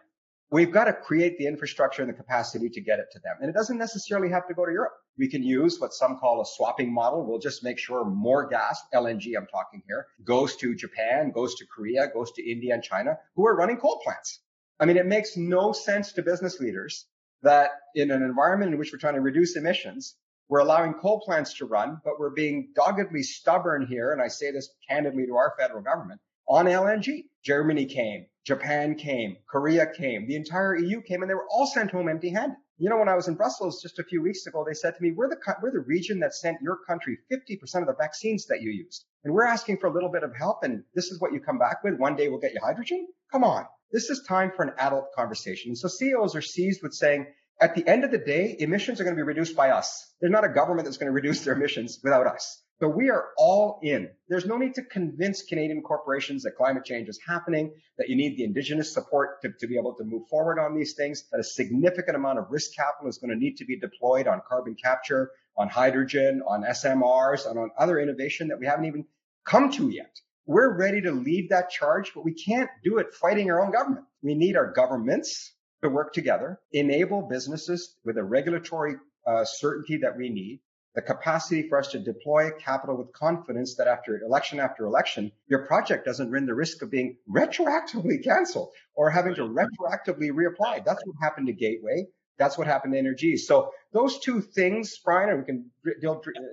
We've 0.51 0.71
got 0.71 0.85
to 0.85 0.93
create 0.93 1.37
the 1.37 1.47
infrastructure 1.47 2.03
and 2.03 2.09
the 2.09 2.15
capacity 2.15 2.69
to 2.69 2.81
get 2.81 2.99
it 2.99 3.07
to 3.13 3.19
them. 3.19 3.35
And 3.41 3.49
it 3.49 3.53
doesn't 3.53 3.77
necessarily 3.77 4.29
have 4.29 4.47
to 4.47 4.53
go 4.53 4.65
to 4.65 4.71
Europe. 4.71 4.93
We 5.17 5.27
can 5.27 5.41
use 5.41 5.79
what 5.79 5.93
some 5.93 6.17
call 6.17 6.41
a 6.41 6.45
swapping 6.45 6.93
model. 6.93 7.25
We'll 7.25 7.39
just 7.39 7.63
make 7.63 7.79
sure 7.79 8.05
more 8.05 8.47
gas, 8.47 8.81
LNG, 8.93 9.35
I'm 9.35 9.47
talking 9.47 9.81
here, 9.87 10.05
goes 10.23 10.55
to 10.57 10.75
Japan, 10.75 11.31
goes 11.31 11.55
to 11.55 11.65
Korea, 11.65 12.09
goes 12.13 12.31
to 12.33 12.49
India 12.49 12.73
and 12.75 12.83
China, 12.83 13.17
who 13.35 13.47
are 13.47 13.55
running 13.55 13.77
coal 13.77 13.99
plants. 14.03 14.39
I 14.79 14.85
mean, 14.85 14.97
it 14.97 15.05
makes 15.05 15.35
no 15.35 15.71
sense 15.71 16.13
to 16.13 16.21
business 16.21 16.59
leaders 16.59 17.07
that 17.41 17.71
in 17.95 18.11
an 18.11 18.21
environment 18.21 18.73
in 18.73 18.77
which 18.77 18.91
we're 18.91 18.99
trying 18.99 19.15
to 19.15 19.21
reduce 19.21 19.55
emissions, 19.55 20.15
we're 20.47 20.59
allowing 20.59 20.93
coal 20.93 21.21
plants 21.21 21.55
to 21.55 21.65
run, 21.65 21.99
but 22.03 22.19
we're 22.19 22.29
being 22.29 22.69
doggedly 22.75 23.23
stubborn 23.23 23.87
here. 23.87 24.11
And 24.11 24.21
I 24.21 24.27
say 24.27 24.51
this 24.51 24.69
candidly 24.87 25.25
to 25.25 25.35
our 25.35 25.55
federal 25.57 25.81
government 25.81 26.21
on 26.47 26.65
LNG. 26.65 27.25
Germany 27.43 27.85
came, 27.85 28.27
Japan 28.45 28.93
came, 28.93 29.37
Korea 29.47 29.87
came, 29.87 30.27
the 30.27 30.35
entire 30.35 30.75
EU 30.75 31.01
came, 31.01 31.21
and 31.21 31.29
they 31.29 31.33
were 31.33 31.47
all 31.49 31.65
sent 31.65 31.89
home 31.89 32.07
empty 32.07 32.29
handed. 32.29 32.57
You 32.77 32.89
know, 32.89 32.97
when 32.97 33.09
I 33.09 33.15
was 33.15 33.27
in 33.27 33.35
Brussels 33.35 33.81
just 33.81 33.97
a 33.99 34.03
few 34.03 34.21
weeks 34.21 34.45
ago, 34.45 34.63
they 34.67 34.73
said 34.73 34.95
to 34.95 35.01
me, 35.01 35.11
we're 35.11 35.29
the, 35.29 35.37
we're 35.63 35.71
the 35.71 35.79
region 35.79 36.19
that 36.19 36.35
sent 36.35 36.61
your 36.61 36.77
country 36.87 37.17
50% 37.31 37.81
of 37.81 37.87
the 37.87 37.95
vaccines 37.97 38.45
that 38.47 38.61
you 38.61 38.69
used. 38.69 39.05
And 39.23 39.33
we're 39.33 39.45
asking 39.45 39.77
for 39.77 39.87
a 39.87 39.93
little 39.93 40.11
bit 40.11 40.23
of 40.23 40.35
help. 40.35 40.63
And 40.63 40.83
this 40.93 41.05
is 41.05 41.19
what 41.19 41.33
you 41.33 41.39
come 41.39 41.57
back 41.57 41.83
with. 41.83 41.97
One 41.97 42.15
day 42.15 42.27
we'll 42.27 42.39
get 42.39 42.53
you 42.53 42.59
hydrogen. 42.63 43.07
Come 43.31 43.43
on. 43.43 43.65
This 43.91 44.09
is 44.09 44.23
time 44.27 44.51
for 44.55 44.63
an 44.63 44.73
adult 44.77 45.13
conversation. 45.15 45.75
So 45.75 45.87
CEOs 45.87 46.35
are 46.35 46.41
seized 46.41 46.83
with 46.83 46.93
saying, 46.93 47.27
at 47.61 47.73
the 47.73 47.87
end 47.87 48.03
of 48.03 48.11
the 48.11 48.17
day, 48.17 48.55
emissions 48.59 48.99
are 48.99 49.05
going 49.05 49.15
to 49.15 49.19
be 49.19 49.23
reduced 49.23 49.55
by 49.55 49.69
us. 49.69 50.13
There's 50.19 50.31
not 50.31 50.43
a 50.43 50.49
government 50.49 50.85
that's 50.85 50.97
going 50.97 51.07
to 51.07 51.13
reduce 51.13 51.45
their 51.45 51.55
emissions 51.55 51.99
without 52.03 52.27
us. 52.27 52.61
So 52.81 52.89
we 52.89 53.09
are 53.09 53.27
all 53.37 53.79
in. 53.83 54.09
There's 54.27 54.45
no 54.45 54.57
need 54.57 54.73
to 54.75 54.83
convince 54.83 55.43
Canadian 55.43 55.81
corporations 55.81 56.43
that 56.43 56.57
climate 56.57 56.83
change 56.83 57.07
is 57.07 57.17
happening, 57.25 57.71
that 57.97 58.09
you 58.09 58.17
need 58.17 58.35
the 58.35 58.43
indigenous 58.43 58.93
support 58.93 59.41
to, 59.43 59.53
to 59.61 59.67
be 59.67 59.77
able 59.77 59.93
to 59.95 60.03
move 60.03 60.27
forward 60.29 60.59
on 60.59 60.75
these 60.75 60.93
things, 60.93 61.23
that 61.31 61.39
a 61.39 61.43
significant 61.43 62.17
amount 62.17 62.37
of 62.37 62.47
risk 62.49 62.75
capital 62.75 63.07
is 63.07 63.17
going 63.17 63.31
to 63.31 63.37
need 63.37 63.55
to 63.57 63.65
be 63.65 63.79
deployed 63.79 64.27
on 64.27 64.41
carbon 64.45 64.75
capture, 64.75 65.31
on 65.57 65.69
hydrogen, 65.69 66.41
on 66.45 66.63
SMRs, 66.63 67.49
and 67.49 67.57
on 67.57 67.71
other 67.77 67.97
innovation 67.97 68.49
that 68.49 68.59
we 68.59 68.65
haven't 68.65 68.85
even 68.85 69.05
come 69.45 69.71
to 69.71 69.89
yet. 69.89 70.19
We're 70.45 70.77
ready 70.77 71.01
to 71.01 71.11
lead 71.11 71.49
that 71.51 71.69
charge, 71.69 72.11
but 72.13 72.25
we 72.25 72.33
can't 72.33 72.69
do 72.83 72.97
it 72.97 73.13
fighting 73.13 73.49
our 73.51 73.63
own 73.63 73.71
government. 73.71 74.05
We 74.21 74.35
need 74.35 74.57
our 74.57 74.73
governments 74.73 75.53
to 75.81 75.89
work 75.89 76.11
together, 76.11 76.59
enable 76.73 77.21
businesses 77.21 77.95
with 78.03 78.17
a 78.17 78.23
regulatory 78.23 78.95
uh, 79.25 79.45
certainty 79.45 79.97
that 79.97 80.17
we 80.17 80.29
need, 80.29 80.59
the 80.95 81.01
capacity 81.01 81.67
for 81.67 81.77
us 81.77 81.89
to 81.89 81.99
deploy 81.99 82.51
capital 82.51 82.97
with 82.97 83.11
confidence 83.11 83.75
that 83.75 83.87
after 83.87 84.17
election 84.21 84.59
after 84.59 84.85
election, 84.85 85.31
your 85.47 85.65
project 85.65 86.05
doesn't 86.05 86.31
run 86.31 86.45
the 86.45 86.55
risk 86.55 86.81
of 86.81 86.89
being 86.89 87.17
retroactively 87.29 88.23
canceled 88.23 88.71
or 88.95 89.09
having 89.09 89.35
to 89.35 89.41
retroactively 89.41 90.31
reapply. 90.31 90.83
That's 90.85 91.05
what 91.05 91.15
happened 91.21 91.47
to 91.47 91.53
Gateway. 91.53 92.07
That's 92.37 92.57
what 92.57 92.67
happened 92.67 92.93
to 92.93 92.99
Energy. 92.99 93.37
So 93.37 93.71
those 93.93 94.19
two 94.19 94.41
things, 94.41 94.97
Brian, 95.03 95.29
and 95.29 95.39
we 95.39 95.45
can 95.45 95.71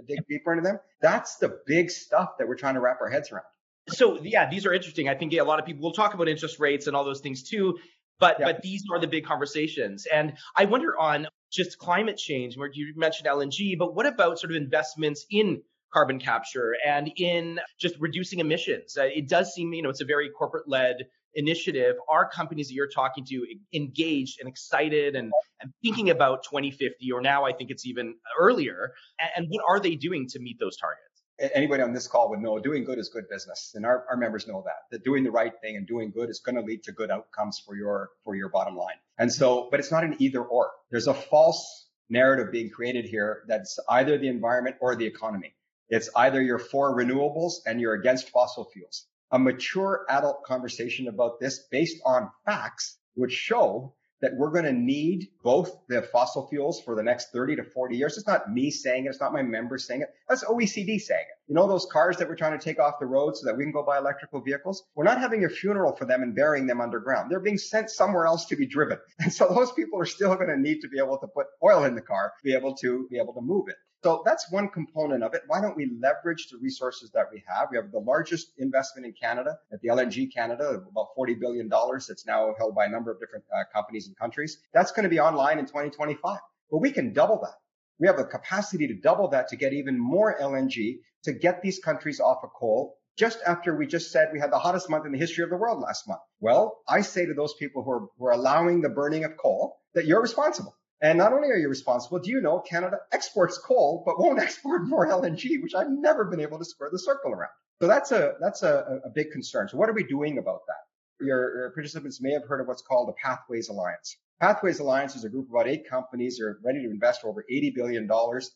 dig 0.06 0.18
deeper 0.28 0.52
into 0.52 0.64
them. 0.64 0.78
That's 1.00 1.37
the 1.37 1.61
big 1.66 1.90
stuff 1.90 2.38
that 2.38 2.46
we're 2.46 2.56
trying 2.56 2.75
to 2.75 2.80
wrap 2.80 3.00
our 3.00 3.11
heads 3.11 3.32
around. 3.32 3.44
So 3.88 4.20
yeah, 4.22 4.49
these 4.49 4.64
are 4.64 4.72
interesting. 4.72 5.08
I 5.08 5.14
think 5.14 5.32
a 5.32 5.42
lot 5.42 5.58
of 5.58 5.66
people 5.66 5.82
will 5.82 5.92
talk 5.92 6.14
about 6.14 6.28
interest 6.28 6.61
rates 6.61 6.87
and 6.87 6.94
all 6.94 7.04
those 7.04 7.20
things 7.20 7.42
too. 7.42 7.78
But 8.19 8.37
yeah. 8.38 8.47
but 8.47 8.62
these 8.62 8.85
are 8.92 9.00
the 9.00 9.07
big 9.07 9.25
conversations. 9.25 10.07
And 10.12 10.35
I 10.57 10.64
wonder 10.64 10.99
on 10.99 11.26
just 11.50 11.78
climate 11.78 12.16
change, 12.16 12.57
where 12.57 12.71
you 12.73 12.92
mentioned 12.97 13.28
LNG, 13.28 13.78
but 13.78 13.95
what 13.95 14.07
about 14.07 14.38
sort 14.38 14.50
of 14.52 14.57
investments 14.57 15.26
in 15.31 15.62
carbon 15.92 16.19
capture 16.19 16.75
and 16.87 17.12
in 17.16 17.61
just 17.78 17.95
reducing 18.00 18.38
emissions? 18.38 18.97
Uh, 18.97 19.04
it 19.04 19.28
does 19.28 19.52
seem, 19.52 19.73
you 19.73 19.83
know, 19.83 19.90
it's 19.90 20.00
a 20.00 20.07
very 20.07 20.31
corporate 20.31 20.69
led 20.69 20.97
initiative. 21.35 21.97
Are 22.11 22.28
companies 22.28 22.69
that 22.69 22.75
you're 22.75 22.88
talking 22.88 23.25
to 23.26 23.47
engaged 23.75 24.38
and 24.40 24.49
excited 24.49 25.14
and, 25.14 25.33
and 25.61 25.71
thinking 25.83 26.11
about 26.11 26.45
2050, 26.45 27.12
or 27.12 27.21
now 27.21 27.45
I 27.45 27.52
think 27.52 27.71
it's 27.71 27.87
even 27.87 28.14
earlier? 28.38 28.92
And, 29.21 29.31
and 29.37 29.47
what 29.50 29.62
are 29.69 29.81
they 29.81 29.95
doing 29.95 30.26
to 30.31 30.40
meet 30.40 30.59
those 30.59 30.76
targets? 30.76 31.12
Anybody 31.54 31.82
on 31.82 31.92
this 31.92 32.06
call 32.06 32.30
would 32.30 32.40
know 32.40 32.58
doing 32.58 32.84
good 32.84 32.99
is 32.99 33.08
good 33.08 33.28
business 33.28 33.72
and 33.75 33.84
our, 33.84 34.04
our 34.08 34.16
members 34.16 34.46
know 34.46 34.62
that 34.64 34.90
that 34.90 35.04
doing 35.04 35.25
the 35.25 35.30
right 35.30 35.52
thing 35.61 35.76
and 35.76 35.87
doing 35.87 36.11
good 36.11 36.30
is 36.30 36.40
going 36.40 36.54
to 36.54 36.62
lead 36.62 36.82
to 36.84 36.92
good 36.92 37.11
outcomes 37.11 37.62
for 37.64 37.76
your 37.76 38.11
for 38.25 38.34
your 38.34 38.49
bottom 38.49 38.76
line. 38.76 38.96
And 39.18 39.32
so 39.32 39.68
but 39.70 39.80
it's 39.80 39.90
not 39.90 40.04
an 40.04 40.16
either 40.18 40.42
or. 40.42 40.70
There's 40.90 41.08
a 41.08 41.14
false 41.14 41.88
narrative 42.08 42.52
being 42.52 42.70
created 42.70 43.06
here 43.06 43.42
that's 43.49 43.78
either 43.88 44.18
the 44.18 44.28
environment 44.28 44.76
or 44.80 44.94
the 44.94 45.06
economy. 45.06 45.54
It's 45.88 46.08
either 46.14 46.40
you're 46.40 46.58
for 46.58 46.96
renewables 46.96 47.54
and 47.66 47.80
you're 47.80 47.94
against 47.94 48.30
fossil 48.30 48.64
fuels. 48.72 49.06
A 49.30 49.38
mature 49.38 50.04
adult 50.08 50.44
conversation 50.44 51.08
about 51.08 51.40
this 51.40 51.66
based 51.70 52.00
on 52.04 52.30
facts 52.44 52.99
would 53.16 53.32
show 53.32 53.94
that 54.22 54.34
we're 54.36 54.50
going 54.50 54.64
to 54.64 54.72
need 54.72 55.28
both 55.42 55.76
the 55.88 56.00
fossil 56.00 56.46
fuels 56.48 56.80
for 56.80 56.94
the 56.94 57.02
next 57.02 57.32
30 57.32 57.56
to 57.56 57.64
40 57.64 57.96
years. 57.96 58.16
It's 58.16 58.26
not 58.26 58.50
me 58.50 58.70
saying 58.70 59.04
it. 59.04 59.08
It's 59.08 59.20
not 59.20 59.32
my 59.32 59.42
members 59.42 59.86
saying 59.86 60.02
it. 60.02 60.08
That's 60.28 60.44
OECD 60.44 61.00
saying 61.00 61.26
it. 61.28 61.42
You 61.48 61.56
know, 61.56 61.66
those 61.66 61.86
cars 61.92 62.16
that 62.16 62.28
we're 62.28 62.36
trying 62.36 62.58
to 62.58 62.64
take 62.64 62.78
off 62.78 63.00
the 63.00 63.06
road 63.06 63.36
so 63.36 63.46
that 63.46 63.56
we 63.56 63.64
can 63.64 63.72
go 63.72 63.82
buy 63.82 63.98
electrical 63.98 64.40
vehicles? 64.40 64.84
We're 64.94 65.04
not 65.04 65.18
having 65.18 65.44
a 65.44 65.48
funeral 65.48 65.94
for 65.96 66.04
them 66.04 66.22
and 66.22 66.34
burying 66.34 66.66
them 66.66 66.80
underground. 66.80 67.30
They're 67.30 67.40
being 67.40 67.58
sent 67.58 67.90
somewhere 67.90 68.26
else 68.26 68.46
to 68.46 68.56
be 68.56 68.66
driven. 68.66 68.98
And 69.18 69.32
so 69.32 69.46
those 69.48 69.72
people 69.72 70.00
are 70.00 70.06
still 70.06 70.34
going 70.34 70.48
to 70.48 70.56
need 70.56 70.80
to 70.80 70.88
be 70.88 70.98
able 70.98 71.18
to 71.18 71.26
put 71.26 71.46
oil 71.62 71.84
in 71.84 71.94
the 71.94 72.00
car, 72.00 72.32
be 72.42 72.54
able 72.54 72.74
to 72.76 73.06
be 73.10 73.18
able 73.18 73.34
to 73.34 73.40
move 73.40 73.68
it. 73.68 73.76
So 74.02 74.23
that's 74.25 74.50
one 74.50 74.68
component 74.68 75.23
of 75.23 75.32
it. 75.35 75.42
Why 75.47 75.61
don't 75.61 75.76
we 75.76 75.92
leverage 76.00 76.49
the 76.50 76.59
resources 76.59 77.12
that 77.12 77.26
we 77.32 77.44
have? 77.47 77.68
We 77.71 77.76
have 77.76 77.92
the 77.92 78.00
largest 78.00 78.52
investment 78.59 79.06
in 79.06 79.12
Canada 79.12 79.59
at 79.73 79.80
the 79.80 79.88
LNG 79.88 80.35
Canada, 80.35 80.82
about 80.90 81.09
$40 81.16 81.38
billion 81.38 81.68
that's 81.68 82.26
now 82.26 82.52
held 82.59 82.75
by 82.75 82.87
a 82.87 82.88
number 82.88 83.12
of 83.12 83.21
different 83.21 83.44
uh, 83.54 83.62
companies 83.73 84.09
and 84.09 84.16
countries. 84.16 84.59
That's 84.75 84.90
going 84.90 85.04
to 85.04 85.09
be 85.09 85.21
online 85.21 85.61
in 85.61 85.66
2025. 85.66 86.38
But 86.71 86.78
we 86.78 86.90
can 86.90 87.12
double 87.12 87.38
that. 87.42 87.54
We 88.00 88.09
have 88.09 88.16
the 88.16 88.25
capacity 88.25 88.88
to 88.88 88.94
double 88.94 89.28
that 89.28 89.49
to 89.49 89.56
get 89.56 89.73
even 89.73 90.00
more 90.00 90.37
LNG 90.37 90.99
to 91.23 91.32
get 91.32 91.62
these 91.62 91.78
countries 91.78 92.18
off 92.18 92.38
of 92.42 92.50
coal 92.59 92.99
just 93.16 93.38
after 93.47 93.76
we 93.76 93.87
just 93.87 94.11
said 94.11 94.30
we 94.32 94.40
had 94.40 94.50
the 94.50 94.59
hottest 94.59 94.90
month 94.90 95.06
in 95.06 95.12
the 95.12 95.18
history 95.18 95.44
of 95.44 95.50
the 95.50 95.56
world 95.56 95.80
last 95.80 96.09
month. 96.09 96.23
Well, 96.40 96.78
I 96.88 97.02
say 97.02 97.26
to 97.26 97.35
those 97.35 97.54
people 97.54 97.85
who 97.85 97.90
are, 97.92 98.09
who 98.18 98.26
are 98.26 98.32
allowing 98.32 98.80
the 98.80 98.88
burning 98.88 99.23
of 99.23 99.37
coal 99.37 99.76
that 99.94 100.06
you're 100.06 100.23
responsible. 100.23 100.75
And 101.02 101.18
not 101.18 101.32
only 101.32 101.49
are 101.49 101.56
you 101.56 101.68
responsible, 101.68 102.21
do 102.21 102.30
you 102.30 102.40
know 102.40 102.61
Canada 102.61 102.99
exports 103.11 103.59
coal, 103.59 104.04
but 104.06 104.21
won't 104.21 104.38
export 104.38 104.87
more 104.87 105.06
LNG, 105.09 105.61
which 105.61 105.75
I've 105.75 105.90
never 105.90 106.25
been 106.25 106.40
able 106.40 106.59
to 106.59 106.64
square 106.64 106.90
the 106.92 106.99
circle 106.99 107.32
around. 107.32 107.50
So 107.80 107.88
that's 107.88 108.12
a, 108.12 108.35
that's 108.40 108.62
a, 108.62 109.00
a 109.04 109.11
big 109.12 109.32
concern. 109.32 109.68
So 109.68 109.76
what 109.76 109.88
are 109.88 109.94
we 109.94 110.04
doing 110.04 110.38
about 110.38 110.61
that? 110.68 111.25
Your, 111.26 111.56
your 111.56 111.71
participants 111.71 112.21
may 112.23 112.32
have 112.32 112.44
heard 112.44 112.61
of 112.61 112.68
what's 112.68 112.82
called 112.82 113.09
the 113.09 113.14
Pathways 113.14 113.68
Alliance. 113.68 114.16
Pathways 114.40 114.78
Alliance 114.78 115.16
is 115.16 115.25
a 115.25 115.28
group 115.28 115.49
of 115.49 115.54
about 115.54 115.68
eight 115.68 115.88
companies 115.88 116.37
that 116.37 116.44
are 116.44 116.61
ready 116.64 116.82
to 116.82 116.90
invest 116.90 117.25
over 117.25 117.44
$80 117.50 117.75
billion 117.75 118.09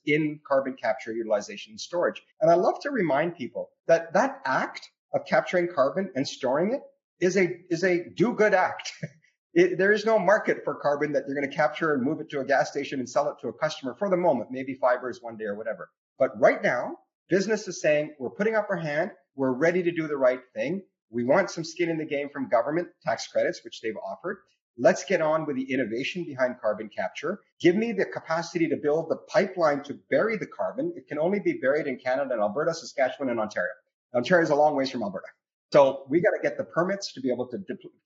in 0.06 0.40
carbon 0.46 0.76
capture, 0.80 1.12
utilization, 1.12 1.72
and 1.72 1.80
storage. 1.80 2.22
And 2.40 2.50
I 2.50 2.54
love 2.54 2.80
to 2.82 2.90
remind 2.90 3.36
people 3.36 3.70
that 3.88 4.12
that 4.14 4.40
act 4.44 4.88
of 5.12 5.26
capturing 5.26 5.68
carbon 5.74 6.10
and 6.14 6.26
storing 6.26 6.72
it 6.74 6.80
is 7.20 7.36
a, 7.36 7.48
is 7.70 7.82
a 7.82 8.04
do 8.14 8.34
good 8.34 8.54
act. 8.54 8.92
It, 9.56 9.78
there 9.78 9.92
is 9.92 10.04
no 10.04 10.18
market 10.18 10.58
for 10.64 10.74
carbon 10.74 11.12
that 11.12 11.24
you're 11.26 11.34
going 11.34 11.50
to 11.50 11.56
capture 11.56 11.94
and 11.94 12.02
move 12.02 12.20
it 12.20 12.28
to 12.28 12.40
a 12.40 12.44
gas 12.44 12.68
station 12.70 12.98
and 12.98 13.08
sell 13.08 13.26
it 13.30 13.36
to 13.40 13.48
a 13.48 13.54
customer 13.54 13.96
for 13.98 14.10
the 14.10 14.16
moment, 14.16 14.50
maybe 14.50 14.74
fibers 14.74 15.20
one 15.22 15.38
day 15.38 15.46
or 15.46 15.56
whatever. 15.56 15.88
But 16.18 16.38
right 16.38 16.62
now, 16.62 16.98
business 17.30 17.66
is 17.66 17.80
saying 17.80 18.14
we're 18.18 18.28
putting 18.28 18.54
up 18.54 18.66
our 18.68 18.76
hand. 18.76 19.12
We're 19.34 19.54
ready 19.54 19.82
to 19.82 19.90
do 19.90 20.08
the 20.08 20.16
right 20.18 20.40
thing. 20.54 20.82
We 21.08 21.24
want 21.24 21.50
some 21.50 21.64
skin 21.64 21.88
in 21.88 21.96
the 21.96 22.04
game 22.04 22.28
from 22.28 22.50
government 22.50 22.88
tax 23.02 23.28
credits, 23.28 23.64
which 23.64 23.80
they've 23.80 23.96
offered. 24.06 24.40
Let's 24.76 25.04
get 25.04 25.22
on 25.22 25.46
with 25.46 25.56
the 25.56 25.72
innovation 25.72 26.24
behind 26.24 26.56
carbon 26.60 26.90
capture. 26.94 27.40
Give 27.58 27.76
me 27.76 27.92
the 27.92 28.04
capacity 28.04 28.68
to 28.68 28.76
build 28.76 29.08
the 29.08 29.16
pipeline 29.16 29.82
to 29.84 29.98
bury 30.10 30.36
the 30.36 30.46
carbon. 30.46 30.92
It 30.96 31.08
can 31.08 31.18
only 31.18 31.40
be 31.40 31.54
buried 31.62 31.86
in 31.86 31.96
Canada 31.96 32.34
and 32.34 32.42
Alberta, 32.42 32.74
Saskatchewan, 32.74 33.30
and 33.30 33.40
Ontario. 33.40 33.72
Ontario 34.14 34.44
is 34.44 34.50
a 34.50 34.54
long 34.54 34.76
ways 34.76 34.90
from 34.90 35.02
Alberta. 35.02 35.28
So 35.72 36.04
we 36.08 36.20
got 36.20 36.30
to 36.30 36.38
get 36.42 36.56
the 36.56 36.64
permits 36.64 37.12
to 37.14 37.20
be 37.20 37.30
able 37.30 37.48
to 37.48 37.58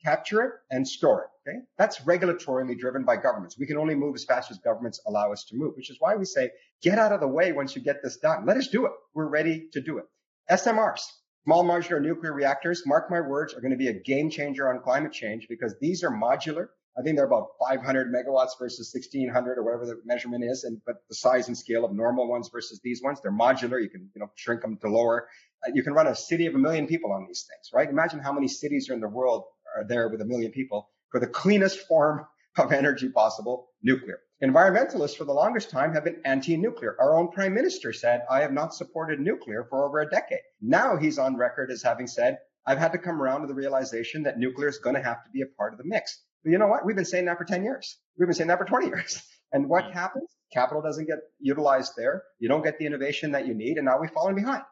capture 0.03 0.43
it 0.43 0.53
and 0.71 0.87
store 0.87 1.25
it. 1.25 1.49
Okay. 1.49 1.59
That's 1.79 1.99
regulatorily 2.01 2.79
driven 2.79 3.05
by 3.05 3.17
governments. 3.17 3.59
We 3.59 3.67
can 3.67 3.77
only 3.77 3.95
move 3.95 4.15
as 4.15 4.25
fast 4.25 4.51
as 4.51 4.59
governments 4.59 5.01
allow 5.07 5.33
us 5.33 5.45
to 5.51 5.57
move, 5.57 5.75
which 5.77 5.91
is 5.91 5.97
why 6.01 6.17
we 6.17 6.25
say, 6.25 6.51
get 6.83 6.99
out 6.99 7.13
of 7.13 7.21
the 7.21 7.29
way 7.29 7.53
once 7.53 7.77
you 7.77 7.83
get 7.83 8.03
this 8.03 8.17
done. 8.17 8.47
Let 8.47 8.57
us 8.57 8.69
do 8.69 8.87
it. 8.87 8.93
We're 9.15 9.29
ready 9.29 9.69
to 9.73 9.81
do 9.81 9.99
it. 9.99 10.05
SMRs, 10.51 11.03
small 11.45 11.65
modular 11.65 12.01
nuclear 12.01 12.33
reactors, 12.33 12.83
mark 12.87 13.11
my 13.11 13.21
words, 13.21 13.53
are 13.53 13.61
going 13.61 13.73
to 13.73 13.77
be 13.77 13.89
a 13.89 14.01
game 14.01 14.31
changer 14.31 14.69
on 14.69 14.81
climate 14.81 15.13
change 15.13 15.47
because 15.49 15.75
these 15.81 16.03
are 16.03 16.11
modular. 16.11 16.69
I 16.99 17.03
think 17.03 17.17
they're 17.17 17.27
about 17.27 17.51
500 17.69 18.13
megawatts 18.13 18.59
versus 18.59 18.91
1600 18.93 19.59
or 19.59 19.63
whatever 19.63 19.87
the 19.87 20.01
measurement 20.05 20.45
is. 20.45 20.65
And, 20.65 20.81
but 20.85 20.97
the 21.09 21.15
size 21.15 21.47
and 21.49 21.57
scale 21.57 21.85
of 21.85 21.93
normal 21.93 22.29
ones 22.29 22.51
versus 22.53 22.81
these 22.83 23.01
ones, 23.03 23.21
they're 23.23 23.33
modular. 23.33 23.81
You 23.81 23.89
can, 23.89 24.11
you 24.15 24.21
know, 24.21 24.31
shrink 24.35 24.63
them 24.63 24.77
to 24.79 24.89
lower 24.89 25.29
Uh, 25.67 25.71
you 25.75 25.83
can 25.83 25.93
run 25.93 26.07
a 26.07 26.15
city 26.15 26.47
of 26.47 26.55
a 26.55 26.59
million 26.59 26.87
people 26.87 27.13
on 27.13 27.27
these 27.27 27.47
things, 27.49 27.71
right? 27.75 27.89
Imagine 27.89 28.21
how 28.21 28.33
many 28.33 28.49
cities 28.49 28.89
are 28.89 28.95
in 28.95 29.01
the 29.01 29.09
world 29.09 29.45
are 29.77 29.85
there 29.87 30.09
with 30.09 30.21
a 30.21 30.25
million 30.25 30.51
people 30.53 30.89
for 31.11 31.21
the 31.21 31.27
cleanest 31.27 31.81
form 31.87 32.27
of 32.59 32.73
energy 32.73 33.09
possible, 33.09 33.69
nuclear. 33.83 34.19
Environmentalists 34.43 35.17
for 35.17 35.25
the 35.25 35.33
longest 35.33 35.71
time 35.71 35.93
have 35.93 36.05
been 36.05 36.21
anti-nuclear. 36.25 36.97
Our 36.99 37.17
own 37.17 37.31
prime 37.31 37.55
minister 37.55 37.93
said, 37.93 38.23
I 38.31 38.41
have 38.41 38.53
not 38.53 38.75
supported 38.75 39.21
nuclear 39.21 39.67
for 39.69 39.87
over 39.87 40.01
a 40.01 40.09
decade. 40.09 40.41
Now 40.63 40.97
he's 40.97 41.19
on 41.19 41.37
record 41.37 41.71
as 41.71 41.83
having 41.83 42.07
said, 42.07 42.39
I've 42.67 42.79
had 42.79 42.93
to 42.93 42.99
come 42.99 43.21
around 43.21 43.43
to 43.43 43.47
the 43.47 43.55
realization 43.55 44.23
that 44.25 44.39
nuclear 44.39 44.69
is 44.69 44.79
going 44.79 44.97
to 44.97 45.03
have 45.03 45.23
to 45.25 45.31
be 45.31 45.43
a 45.43 45.47
part 45.59 45.73
of 45.73 45.79
the 45.79 45.85
mix. 45.85 46.23
But 46.43 46.53
you 46.53 46.59
know 46.59 46.69
what? 46.69 46.87
We've 46.87 46.97
been 46.97 47.05
saying 47.05 47.27
that 47.27 47.37
for 47.37 47.45
10 47.45 47.65
years. 47.65 47.99
We've 48.19 48.27
been 48.27 48.35
saying 48.35 48.49
that 48.49 48.59
for 48.59 48.65
20 48.65 48.87
years. 48.87 49.23
And 49.53 49.69
what 49.69 49.91
happens? 49.91 50.31
Capital 50.53 50.81
doesn't 50.81 51.07
get 51.07 51.19
utilized 51.41 51.95
there. 51.97 52.23
You 52.39 52.49
don't 52.49 52.63
get 52.63 52.79
the 52.79 52.87
innovation 52.87 53.33
that 53.33 53.49
you 53.49 53.55
need. 53.55 53.79
And 53.79 53.87
now 53.87 54.01
we've 54.01 54.13
fallen 54.13 54.37
behind. 54.37 54.63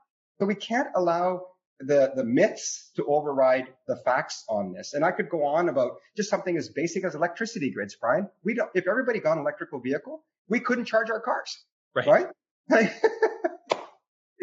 So 0.41 0.47
we 0.47 0.55
can't 0.55 0.89
allow 0.95 1.47
the, 1.81 2.13
the 2.15 2.25
myths 2.25 2.91
to 2.97 3.05
override 3.07 3.69
the 3.87 3.97
facts 3.97 4.45
on 4.49 4.73
this. 4.73 4.95
And 4.95 5.05
I 5.05 5.13
could 5.13 5.29
go 5.29 5.45
on 5.45 5.69
about 5.69 5.93
just 6.17 6.31
something 6.31 6.57
as 6.57 6.69
basic 6.69 7.05
as 7.05 7.15
electricity 7.15 7.71
grids, 7.71 7.97
Brian. 8.01 8.29
We 8.45 8.55
don't, 8.55 8.71
if 8.75 8.87
everybody 8.89 9.21
got 9.21 9.33
an 9.33 9.41
electrical 9.41 9.81
vehicle, 9.81 10.25
we 10.49 10.61
couldn't 10.61 10.87
charge 10.87 11.11
our 11.11 11.21
cars. 11.21 11.65
Right. 11.95 12.27
Right. 12.69 12.93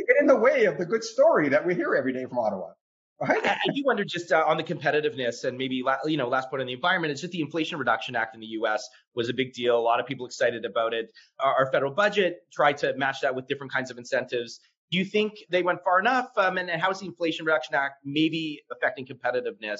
get 0.08 0.18
in 0.20 0.28
the 0.28 0.36
way 0.36 0.66
of 0.66 0.78
the 0.78 0.86
good 0.86 1.04
story 1.04 1.50
that 1.50 1.66
we 1.66 1.76
hear 1.76 1.96
every 1.96 2.14
day 2.14 2.26
from 2.26 2.38
Ottawa. 2.38 2.72
Right? 3.20 3.46
I, 3.46 3.52
I 3.54 3.74
do 3.74 3.82
wonder 3.86 4.04
just 4.04 4.34
uh, 4.34 4.44
on 4.46 4.58
the 4.58 4.64
competitiveness 4.64 5.46
and 5.46 5.58
maybe 5.58 5.84
la- 5.86 6.00
you 6.06 6.18
know 6.18 6.28
last 6.28 6.50
point 6.50 6.62
on 6.62 6.68
the 6.68 6.74
environment. 6.74 7.12
It's 7.12 7.22
just 7.22 7.32
the 7.32 7.40
Inflation 7.40 7.80
Reduction 7.80 8.14
Act 8.16 8.36
in 8.36 8.42
the 8.42 8.48
U.S. 8.48 8.88
was 9.16 9.30
a 9.30 9.34
big 9.34 9.54
deal. 9.54 9.78
A 9.78 9.80
lot 9.80 10.02
of 10.02 10.06
people 10.06 10.26
excited 10.26 10.66
about 10.66 10.94
it. 10.94 11.12
Our, 11.40 11.66
our 11.66 11.72
federal 11.72 11.94
budget 11.94 12.40
tried 12.52 12.78
to 12.80 12.94
match 12.98 13.22
that 13.22 13.34
with 13.34 13.48
different 13.48 13.72
kinds 13.72 13.90
of 13.90 13.98
incentives. 13.98 14.60
Do 14.92 14.98
you 14.98 15.06
think 15.06 15.34
they 15.50 15.64
went 15.64 15.80
far 15.84 16.00
enough? 16.00 16.30
Um, 16.38 16.58
and, 16.58 16.70
and 16.70 16.82
how 16.82 16.92
is 16.92 17.00
the 17.00 17.08
Inflation 17.08 17.46
Reduction 17.46 17.76
Act 17.76 17.96
maybe 18.04 18.62
affecting 18.72 19.06
competitiveness? 19.06 19.80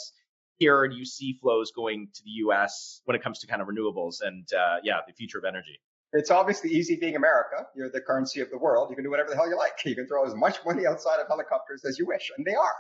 Here, 0.58 0.88
do 0.88 0.96
you 0.96 1.06
see 1.06 1.38
flows 1.42 1.72
going 1.72 2.08
to 2.14 2.24
the 2.24 2.32
U.S. 2.46 3.02
when 3.06 3.16
it 3.16 3.22
comes 3.22 3.40
to 3.40 3.48
kind 3.48 3.62
of 3.62 3.68
renewables 3.68 4.16
and 4.22 4.48
uh, 4.54 4.78
yeah, 4.84 5.00
the 5.06 5.14
future 5.14 5.38
of 5.38 5.44
energy? 5.44 5.80
It's 6.14 6.32
obviously 6.32 6.70
easy 6.72 6.96
being 6.96 7.18
America. 7.18 7.68
You're 7.76 7.92
the 7.92 8.00
currency 8.00 8.40
of 8.40 8.50
the 8.50 8.58
world. 8.58 8.90
You 8.90 8.96
can 8.96 9.04
do 9.04 9.12
whatever 9.12 9.30
the 9.30 9.36
hell 9.36 9.50
you 9.50 9.58
like. 9.58 9.74
You 9.86 9.96
can 9.96 10.08
throw 10.08 10.26
as 10.26 10.34
much 10.34 10.58
money 10.66 10.88
outside 10.88 11.20
of 11.20 11.28
helicopters 11.28 11.84
as 11.84 12.00
you 12.00 12.08
wish, 12.08 12.32
and 12.38 12.46
they 12.46 12.56
are. 12.56 12.76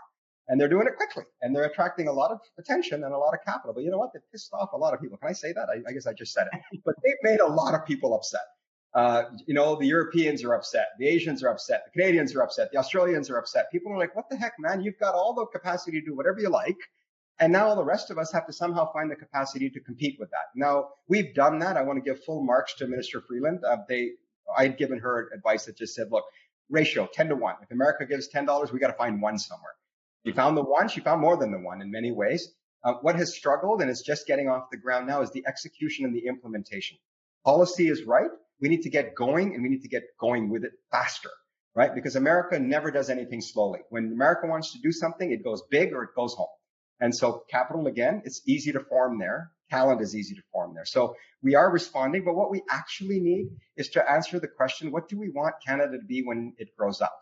And 0.47 0.61
they're 0.61 0.69
doing 0.69 0.87
it 0.87 0.95
quickly, 0.95 1.23
and 1.41 1.55
they're 1.55 1.65
attracting 1.65 2.07
a 2.07 2.13
lot 2.13 2.31
of 2.31 2.39
attention 2.57 3.03
and 3.03 3.13
a 3.13 3.17
lot 3.17 3.33
of 3.33 3.39
capital. 3.45 3.73
But 3.73 3.83
you 3.83 3.91
know 3.91 3.97
what? 3.97 4.13
They 4.13 4.19
pissed 4.31 4.53
off 4.53 4.69
a 4.73 4.77
lot 4.77 4.93
of 4.93 5.01
people. 5.01 5.17
Can 5.17 5.29
I 5.29 5.33
say 5.33 5.51
that? 5.53 5.67
I, 5.69 5.81
I 5.89 5.91
guess 5.91 6.07
I 6.07 6.13
just 6.13 6.33
said 6.33 6.47
it. 6.53 6.81
But 6.85 6.95
they've 7.03 7.21
made 7.23 7.39
a 7.41 7.47
lot 7.47 7.73
of 7.73 7.85
people 7.85 8.13
upset. 8.13 8.45
Uh, 8.95 9.23
you 9.45 9.53
know, 9.53 9.75
the 9.75 9.85
Europeans 9.85 10.41
are 10.45 10.53
upset, 10.53 10.87
the 10.97 11.07
Asians 11.07 11.43
are 11.43 11.49
upset, 11.49 11.83
the 11.85 11.91
Canadians 11.91 12.33
are 12.33 12.41
upset, 12.41 12.71
the 12.71 12.77
Australians 12.77 13.29
are 13.29 13.37
upset. 13.37 13.69
People 13.69 13.91
are 13.91 13.97
like, 13.97 14.15
what 14.15 14.29
the 14.29 14.37
heck, 14.37 14.53
man? 14.57 14.81
You've 14.81 14.97
got 14.97 15.13
all 15.13 15.33
the 15.33 15.45
capacity 15.47 15.99
to 15.99 16.05
do 16.05 16.15
whatever 16.15 16.39
you 16.39 16.49
like. 16.49 16.77
And 17.37 17.51
now 17.51 17.67
all 17.67 17.75
the 17.75 17.83
rest 17.83 18.09
of 18.09 18.17
us 18.17 18.31
have 18.31 18.47
to 18.47 18.53
somehow 18.53 18.89
find 18.93 19.11
the 19.11 19.15
capacity 19.17 19.69
to 19.69 19.81
compete 19.81 20.15
with 20.17 20.29
that. 20.29 20.45
Now, 20.55 20.91
we've 21.09 21.35
done 21.35 21.59
that. 21.59 21.75
I 21.75 21.81
want 21.81 22.01
to 22.01 22.09
give 22.09 22.23
full 22.23 22.41
marks 22.41 22.75
to 22.75 22.87
Minister 22.87 23.19
Freeland. 23.19 23.59
Uh, 23.67 23.77
they, 23.89 24.11
I'd 24.57 24.77
given 24.77 24.99
her 24.99 25.29
advice 25.35 25.65
that 25.65 25.75
just 25.75 25.93
said, 25.93 26.07
look, 26.09 26.23
ratio 26.69 27.09
10 27.13 27.27
to 27.27 27.35
1. 27.35 27.55
If 27.63 27.71
America 27.71 28.05
gives 28.05 28.29
$10, 28.29 28.71
we 28.71 28.79
got 28.79 28.87
to 28.87 28.93
find 28.93 29.21
one 29.21 29.37
somewhere. 29.37 29.73
She 30.25 30.31
found 30.31 30.55
the 30.55 30.63
one, 30.63 30.87
she 30.87 31.01
found 31.01 31.19
more 31.19 31.35
than 31.35 31.51
the 31.51 31.59
one 31.59 31.81
in 31.81 31.91
many 31.91 32.13
ways. 32.13 32.53
Uh, 32.85 32.93
what 33.01 33.17
has 33.17 33.35
struggled 33.35 33.81
and 33.81 33.91
is 33.91 34.01
just 34.01 34.25
getting 34.25 34.47
off 34.47 34.69
the 34.71 34.77
ground 34.77 35.05
now 35.05 35.21
is 35.21 35.31
the 35.31 35.43
execution 35.45 36.05
and 36.05 36.15
the 36.15 36.25
implementation. 36.27 36.97
Policy 37.43 37.89
is 37.89 38.03
right. 38.03 38.29
We 38.61 38.69
need 38.69 38.83
to 38.83 38.89
get 38.89 39.15
going 39.15 39.53
and 39.53 39.63
we 39.63 39.69
need 39.69 39.81
to 39.81 39.89
get 39.89 40.03
going 40.19 40.49
with 40.49 40.63
it 40.63 40.73
faster, 40.91 41.29
right? 41.75 41.93
Because 41.93 42.15
America 42.15 42.57
never 42.59 42.91
does 42.91 43.09
anything 43.09 43.41
slowly. 43.41 43.79
When 43.89 44.11
America 44.13 44.47
wants 44.47 44.71
to 44.73 44.79
do 44.79 44.91
something, 44.91 45.31
it 45.31 45.43
goes 45.43 45.61
big 45.69 45.93
or 45.93 46.03
it 46.03 46.15
goes 46.15 46.33
home. 46.33 46.47
And 46.99 47.13
so 47.13 47.43
capital, 47.49 47.87
again, 47.87 48.21
it's 48.25 48.41
easy 48.47 48.71
to 48.71 48.79
form 48.79 49.19
there. 49.19 49.51
Talent 49.69 50.01
is 50.01 50.15
easy 50.15 50.35
to 50.35 50.41
form 50.51 50.73
there. 50.73 50.85
So 50.85 51.15
we 51.41 51.55
are 51.55 51.69
responding, 51.69 52.23
but 52.23 52.35
what 52.35 52.51
we 52.51 52.61
actually 52.69 53.19
need 53.19 53.47
is 53.75 53.89
to 53.89 54.09
answer 54.09 54.39
the 54.39 54.47
question, 54.47 54.91
what 54.91 55.09
do 55.09 55.19
we 55.19 55.29
want 55.29 55.55
Canada 55.65 55.97
to 55.97 56.05
be 56.05 56.23
when 56.23 56.53
it 56.57 56.69
grows 56.77 57.01
up? 57.01 57.17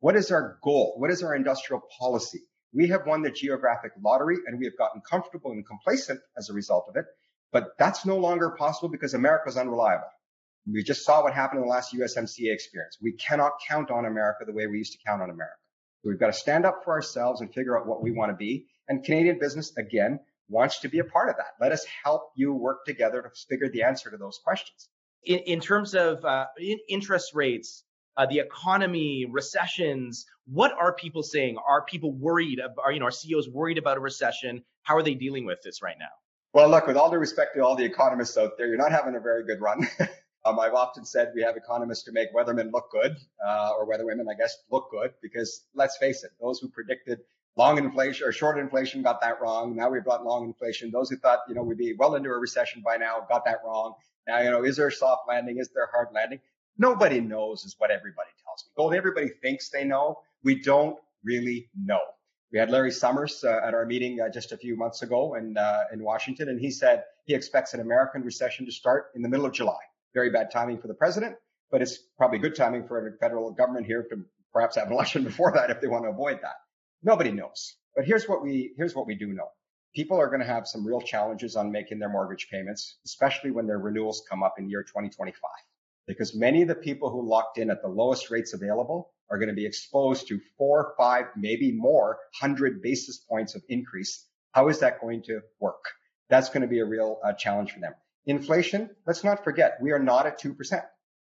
What 0.00 0.16
is 0.16 0.30
our 0.30 0.58
goal? 0.62 0.94
What 0.96 1.10
is 1.10 1.22
our 1.22 1.34
industrial 1.34 1.82
policy? 1.98 2.40
We 2.72 2.88
have 2.88 3.06
won 3.06 3.22
the 3.22 3.30
geographic 3.30 3.92
lottery 4.00 4.36
and 4.46 4.58
we 4.58 4.66
have 4.66 4.76
gotten 4.78 5.00
comfortable 5.00 5.50
and 5.50 5.66
complacent 5.66 6.20
as 6.36 6.48
a 6.48 6.54
result 6.54 6.86
of 6.88 6.96
it. 6.96 7.06
But 7.50 7.70
that's 7.78 8.06
no 8.06 8.18
longer 8.18 8.50
possible 8.50 8.88
because 8.88 9.14
America 9.14 9.48
is 9.48 9.56
unreliable. 9.56 10.06
We 10.66 10.82
just 10.82 11.04
saw 11.04 11.22
what 11.22 11.34
happened 11.34 11.60
in 11.60 11.66
the 11.66 11.70
last 11.70 11.94
USMCA 11.94 12.52
experience. 12.52 12.98
We 13.00 13.12
cannot 13.12 13.52
count 13.68 13.90
on 13.90 14.04
America 14.04 14.44
the 14.46 14.52
way 14.52 14.66
we 14.66 14.78
used 14.78 14.92
to 14.92 14.98
count 15.06 15.22
on 15.22 15.30
America. 15.30 15.56
So 16.02 16.10
we've 16.10 16.20
got 16.20 16.26
to 16.28 16.32
stand 16.32 16.66
up 16.66 16.82
for 16.84 16.92
ourselves 16.92 17.40
and 17.40 17.52
figure 17.52 17.78
out 17.78 17.86
what 17.86 18.02
we 18.02 18.12
want 18.12 18.30
to 18.30 18.36
be. 18.36 18.66
And 18.88 19.02
Canadian 19.04 19.38
business, 19.38 19.76
again, 19.76 20.20
wants 20.48 20.80
to 20.80 20.88
be 20.88 20.98
a 20.98 21.04
part 21.04 21.28
of 21.28 21.36
that. 21.36 21.52
Let 21.60 21.72
us 21.72 21.84
help 22.04 22.30
you 22.36 22.52
work 22.52 22.84
together 22.84 23.22
to 23.22 23.30
figure 23.48 23.68
the 23.68 23.82
answer 23.82 24.10
to 24.10 24.16
those 24.16 24.38
questions. 24.42 24.88
In, 25.24 25.40
in 25.40 25.60
terms 25.60 25.94
of 25.94 26.24
uh, 26.24 26.46
in 26.58 26.78
interest 26.88 27.34
rates, 27.34 27.84
uh, 28.16 28.26
the 28.26 28.38
economy, 28.38 29.26
recessions, 29.30 30.26
what 30.46 30.72
are 30.72 30.94
people 30.94 31.22
saying? 31.22 31.56
Are 31.56 31.84
people 31.84 32.12
worried? 32.12 32.60
Are 32.82 32.92
you 32.92 33.00
know, 33.00 33.06
are 33.06 33.10
CEOs 33.10 33.48
worried 33.48 33.78
about 33.78 33.96
a 33.96 34.00
recession? 34.00 34.62
How 34.82 34.96
are 34.96 35.02
they 35.02 35.14
dealing 35.14 35.44
with 35.44 35.62
this 35.62 35.82
right 35.82 35.96
now? 35.98 36.06
Well, 36.54 36.68
look, 36.70 36.86
with 36.86 36.96
all 36.96 37.10
due 37.10 37.18
respect 37.18 37.54
to 37.56 37.64
all 37.64 37.76
the 37.76 37.84
economists 37.84 38.36
out 38.38 38.52
there, 38.56 38.66
you're 38.66 38.78
not 38.78 38.90
having 38.90 39.14
a 39.14 39.20
very 39.20 39.44
good 39.44 39.60
run. 39.60 39.86
Um, 40.48 40.58
I've 40.58 40.74
often 40.74 41.04
said 41.04 41.32
we 41.34 41.42
have 41.42 41.56
economists 41.56 42.04
to 42.04 42.12
make 42.12 42.34
weathermen 42.34 42.72
look 42.72 42.90
good, 42.90 43.16
uh, 43.46 43.72
or 43.76 43.86
weatherwomen, 43.86 44.30
I 44.30 44.34
guess, 44.34 44.56
look 44.70 44.90
good, 44.90 45.12
because 45.20 45.66
let's 45.74 45.96
face 45.98 46.24
it, 46.24 46.30
those 46.40 46.58
who 46.58 46.68
predicted 46.68 47.18
long 47.56 47.76
inflation 47.76 48.26
or 48.26 48.32
short 48.32 48.58
inflation 48.58 49.02
got 49.02 49.20
that 49.20 49.40
wrong. 49.40 49.76
Now 49.76 49.90
we've 49.90 50.04
got 50.04 50.24
long 50.24 50.44
inflation. 50.46 50.90
Those 50.90 51.10
who 51.10 51.16
thought, 51.16 51.40
you 51.48 51.54
know, 51.54 51.62
we'd 51.62 51.76
be 51.76 51.94
well 51.98 52.14
into 52.14 52.30
a 52.30 52.38
recession 52.38 52.82
by 52.84 52.96
now 52.96 53.26
got 53.28 53.44
that 53.44 53.58
wrong. 53.64 53.94
Now, 54.26 54.40
you 54.40 54.50
know, 54.50 54.64
is 54.64 54.76
there 54.76 54.88
a 54.88 54.92
soft 54.92 55.22
landing? 55.28 55.58
Is 55.58 55.68
there 55.74 55.84
a 55.84 55.90
hard 55.90 56.08
landing? 56.14 56.40
Nobody 56.78 57.20
knows 57.20 57.64
is 57.64 57.74
what 57.78 57.90
everybody 57.90 58.30
tells 58.44 58.64
me. 58.64 58.72
Gold, 58.76 58.94
everybody 58.94 59.30
thinks 59.42 59.68
they 59.68 59.84
know. 59.84 60.20
We 60.44 60.62
don't 60.62 60.96
really 61.24 61.68
know. 61.76 62.00
We 62.52 62.58
had 62.58 62.70
Larry 62.70 62.92
Summers 62.92 63.44
uh, 63.44 63.60
at 63.62 63.74
our 63.74 63.84
meeting 63.84 64.20
uh, 64.20 64.30
just 64.30 64.52
a 64.52 64.56
few 64.56 64.76
months 64.76 65.02
ago 65.02 65.34
in, 65.34 65.58
uh, 65.58 65.84
in 65.92 66.02
Washington, 66.02 66.48
and 66.48 66.58
he 66.58 66.70
said 66.70 67.04
he 67.26 67.34
expects 67.34 67.74
an 67.74 67.80
American 67.80 68.22
recession 68.22 68.64
to 68.64 68.72
start 68.72 69.10
in 69.14 69.20
the 69.20 69.28
middle 69.28 69.44
of 69.44 69.52
July. 69.52 69.76
Very 70.14 70.30
bad 70.30 70.50
timing 70.50 70.78
for 70.78 70.88
the 70.88 70.94
president, 70.94 71.36
but 71.70 71.82
it's 71.82 71.98
probably 72.16 72.38
good 72.38 72.54
timing 72.54 72.86
for 72.86 73.06
a 73.06 73.18
federal 73.18 73.50
government 73.52 73.86
here 73.86 74.02
to 74.10 74.24
perhaps 74.52 74.76
have 74.76 74.88
an 74.88 74.92
election 74.92 75.24
before 75.30 75.52
that 75.52 75.70
if 75.70 75.80
they 75.80 75.88
want 75.88 76.04
to 76.04 76.10
avoid 76.10 76.40
that. 76.42 76.56
Nobody 77.02 77.30
knows. 77.30 77.76
But 77.94 78.04
here's 78.04 78.28
what 78.28 78.42
we 78.42 78.72
here's 78.76 78.94
what 78.94 79.06
we 79.06 79.14
do 79.14 79.28
know. 79.28 79.48
People 79.94 80.20
are 80.20 80.28
going 80.28 80.40
to 80.40 80.46
have 80.46 80.66
some 80.66 80.86
real 80.86 81.00
challenges 81.00 81.56
on 81.56 81.72
making 81.72 81.98
their 81.98 82.10
mortgage 82.10 82.48
payments, 82.50 82.98
especially 83.04 83.50
when 83.50 83.66
their 83.66 83.78
renewals 83.78 84.22
come 84.28 84.42
up 84.42 84.54
in 84.58 84.68
year 84.68 84.82
2025 84.82 85.40
because 86.08 86.34
many 86.34 86.62
of 86.62 86.68
the 86.68 86.74
people 86.74 87.10
who 87.10 87.28
locked 87.28 87.58
in 87.58 87.70
at 87.70 87.82
the 87.82 87.88
lowest 87.88 88.30
rates 88.30 88.54
available 88.54 89.12
are 89.30 89.38
going 89.38 89.50
to 89.50 89.54
be 89.54 89.66
exposed 89.66 90.26
to 90.26 90.40
four, 90.56 90.94
five, 90.96 91.26
maybe 91.36 91.70
more 91.70 92.18
hundred 92.40 92.82
basis 92.82 93.18
points 93.18 93.54
of 93.54 93.62
increase. 93.68 94.24
How 94.52 94.68
is 94.68 94.80
that 94.80 95.00
going 95.00 95.22
to 95.24 95.42
work? 95.60 95.84
That's 96.30 96.48
going 96.48 96.62
to 96.62 96.68
be 96.68 96.80
a 96.80 96.84
real 96.84 97.20
uh, 97.22 97.34
challenge 97.34 97.72
for 97.72 97.80
them. 97.80 97.92
Inflation, 98.28 98.90
let's 99.06 99.24
not 99.24 99.42
forget, 99.42 99.78
we 99.80 99.90
are 99.90 99.98
not 99.98 100.26
at 100.26 100.38
2%. 100.38 100.54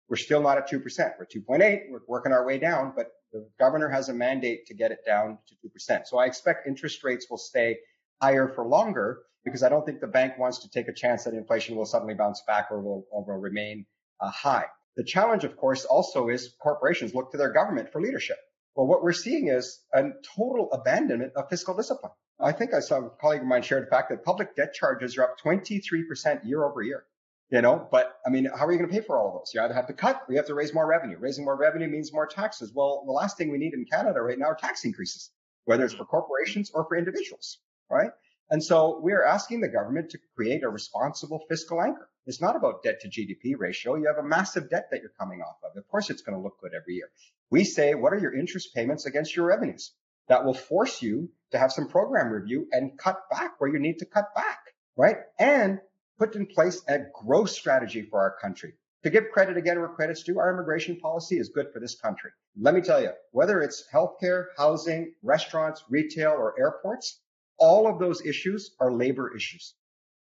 We're 0.08 0.16
still 0.16 0.42
not 0.42 0.58
at 0.58 0.68
2%. 0.68 0.82
We're 1.18 1.26
2.8. 1.26 1.82
We're 1.88 2.00
working 2.08 2.32
our 2.32 2.44
way 2.44 2.58
down, 2.58 2.94
but 2.96 3.12
the 3.32 3.48
governor 3.60 3.88
has 3.88 4.08
a 4.08 4.12
mandate 4.12 4.66
to 4.66 4.75
get 4.75 4.90
it 4.90 4.98
down 5.06 5.38
to 5.46 5.68
2%. 5.68 6.06
So 6.06 6.18
I 6.18 6.26
expect 6.26 6.66
interest 6.66 7.04
rates 7.04 7.28
will 7.30 7.38
stay 7.38 7.78
higher 8.20 8.48
for 8.48 8.66
longer 8.66 9.20
because 9.44 9.62
I 9.62 9.68
don't 9.68 9.86
think 9.86 10.00
the 10.00 10.08
bank 10.08 10.36
wants 10.36 10.58
to 10.62 10.68
take 10.68 10.88
a 10.88 10.92
chance 10.92 11.22
that 11.25 11.34
inflation 11.34 11.76
will 11.76 11.86
suddenly 11.86 12.14
bounce 12.14 12.42
back 12.44 12.72
or 12.72 12.80
will, 12.80 13.06
or 13.12 13.25
will 13.25 13.40
remain 13.40 13.86
uh, 14.20 14.28
high. 14.28 14.64
The 14.96 15.04
challenge, 15.04 15.44
of 15.44 15.56
course, 15.56 15.84
also 15.84 16.28
is 16.28 16.56
corporations 16.60 17.14
look 17.14 17.30
to 17.30 17.36
their 17.36 17.52
government 17.52 17.92
for 17.92 18.00
leadership. 18.00 18.38
Well, 18.75 18.88
what 18.88 19.04
we're 19.04 19.12
seeing 19.12 19.46
is 19.46 19.80
a 19.94 20.08
total 20.36 20.72
abandonment 20.72 21.34
of 21.36 21.48
fiscal 21.48 21.76
discipline. 21.76 22.12
I 22.38 22.52
think 22.52 22.75
I 22.75 22.81
saw 22.81 22.99
a 22.99 23.11
colleague 23.11 23.40
of 23.40 23.47
mine 23.47 23.62
share 23.62 23.81
the 23.81 23.87
fact 23.87 24.11
that 24.11 24.25
public 24.25 24.55
debt 24.55 24.75
charges 24.75 25.16
are 25.16 25.23
up 25.23 25.37
23% 25.40 26.45
year 26.45 26.64
over 26.64 26.83
year. 26.83 27.05
You 27.49 27.62
know, 27.62 27.87
but 27.93 28.19
I 28.26 28.31
mean, 28.31 28.47
how 28.47 28.66
are 28.66 28.73
you 28.73 28.78
going 28.78 28.90
to 28.90 28.95
pay 28.95 29.07
for 29.07 29.16
all 29.16 29.28
of 29.28 29.35
those? 29.35 29.52
You 29.55 29.61
either 29.61 29.73
have 29.73 29.87
to 29.87 29.93
cut 29.93 30.25
or 30.26 30.33
you 30.33 30.37
have 30.37 30.49
to 30.49 30.55
raise 30.55 30.75
more 30.75 30.85
revenue. 30.85 31.16
Raising 31.16 31.45
more 31.45 31.57
revenue 31.57 31.87
means 31.87 32.12
more 32.12 32.26
taxes. 32.26 32.73
Well, 32.75 33.05
the 33.07 33.12
last 33.12 33.38
thing 33.38 33.52
we 33.52 33.59
need 33.59 33.73
in 33.73 33.85
Canada 33.85 34.21
right 34.21 34.37
now 34.37 34.47
are 34.47 34.57
tax 34.57 34.85
increases, 34.85 35.31
whether 35.64 35.85
it's 35.85 35.95
for 35.95 36.02
mm-hmm. 36.02 36.11
corporations 36.11 36.73
or 36.75 36.85
for 36.87 36.97
individuals, 36.97 37.59
right? 37.88 38.11
And 38.50 38.62
so 38.62 38.99
we're 39.00 39.25
asking 39.25 39.61
the 39.61 39.69
government 39.69 40.11
to 40.11 40.19
create 40.35 40.64
a 40.64 40.69
responsible 40.69 41.45
fiscal 41.49 41.81
anchor. 41.81 42.09
It's 42.26 42.40
not 42.40 42.57
about 42.57 42.83
debt 42.83 43.00
to 43.02 43.09
GDP 43.09 43.55
ratio. 43.57 43.95
You 43.95 44.07
have 44.07 44.25
a 44.25 44.28
massive 44.28 44.69
debt 44.69 44.88
that 44.90 45.00
you're 45.00 45.12
coming 45.19 45.40
off 45.40 45.59
of. 45.64 45.76
Of 45.76 45.87
course, 45.88 46.11
it's 46.11 46.23
going 46.23 46.37
to 46.37 46.43
look 46.43 46.61
good 46.61 46.73
every 46.75 46.95
year. 46.95 47.11
We 47.50 47.62
say, 47.62 47.95
what 47.95 48.12
are 48.12 48.19
your 48.19 48.37
interest 48.37 48.75
payments 48.75 49.07
against 49.07 49.37
your 49.37 49.47
revenues? 49.47 49.93
That 50.28 50.45
will 50.45 50.54
force 50.54 51.02
you 51.02 51.30
to 51.52 51.59
have 51.59 51.73
some 51.73 51.88
program 51.88 52.30
review 52.30 52.66
and 52.73 52.99
cut 52.99 53.30
back 53.30 53.61
where 53.61 53.71
you 53.71 53.78
need 53.78 53.99
to 53.99 54.06
cut 54.06 54.35
back, 54.35 54.59
right? 54.97 55.18
And 55.38 55.80
put 56.18 56.35
in 56.35 56.47
place 56.47 56.83
a 56.88 57.00
growth 57.14 57.50
strategy 57.50 58.02
for 58.02 58.21
our 58.21 58.37
country. 58.40 58.75
To 59.04 59.11
give 59.11 59.30
credit 59.30 59.56
again 59.56 59.78
where 59.78 59.88
credit's 59.88 60.25
due, 60.25 60.40
our 60.40 60.52
immigration 60.52 60.99
policy 60.99 61.38
is 61.38 61.50
good 61.50 61.73
for 61.73 61.78
this 61.78 61.95
country. 61.95 62.30
Let 62.59 62.75
me 62.75 62.80
tell 62.80 63.00
you, 63.00 63.11
whether 63.30 63.61
it's 63.61 63.85
healthcare, 63.92 64.47
housing, 64.56 65.12
restaurants, 65.23 65.85
retail, 65.88 66.33
or 66.33 66.59
airports, 66.59 67.21
all 67.59 67.87
of 67.87 67.99
those 68.00 68.25
issues 68.26 68.75
are 68.80 68.92
labor 68.92 69.35
issues. 69.35 69.75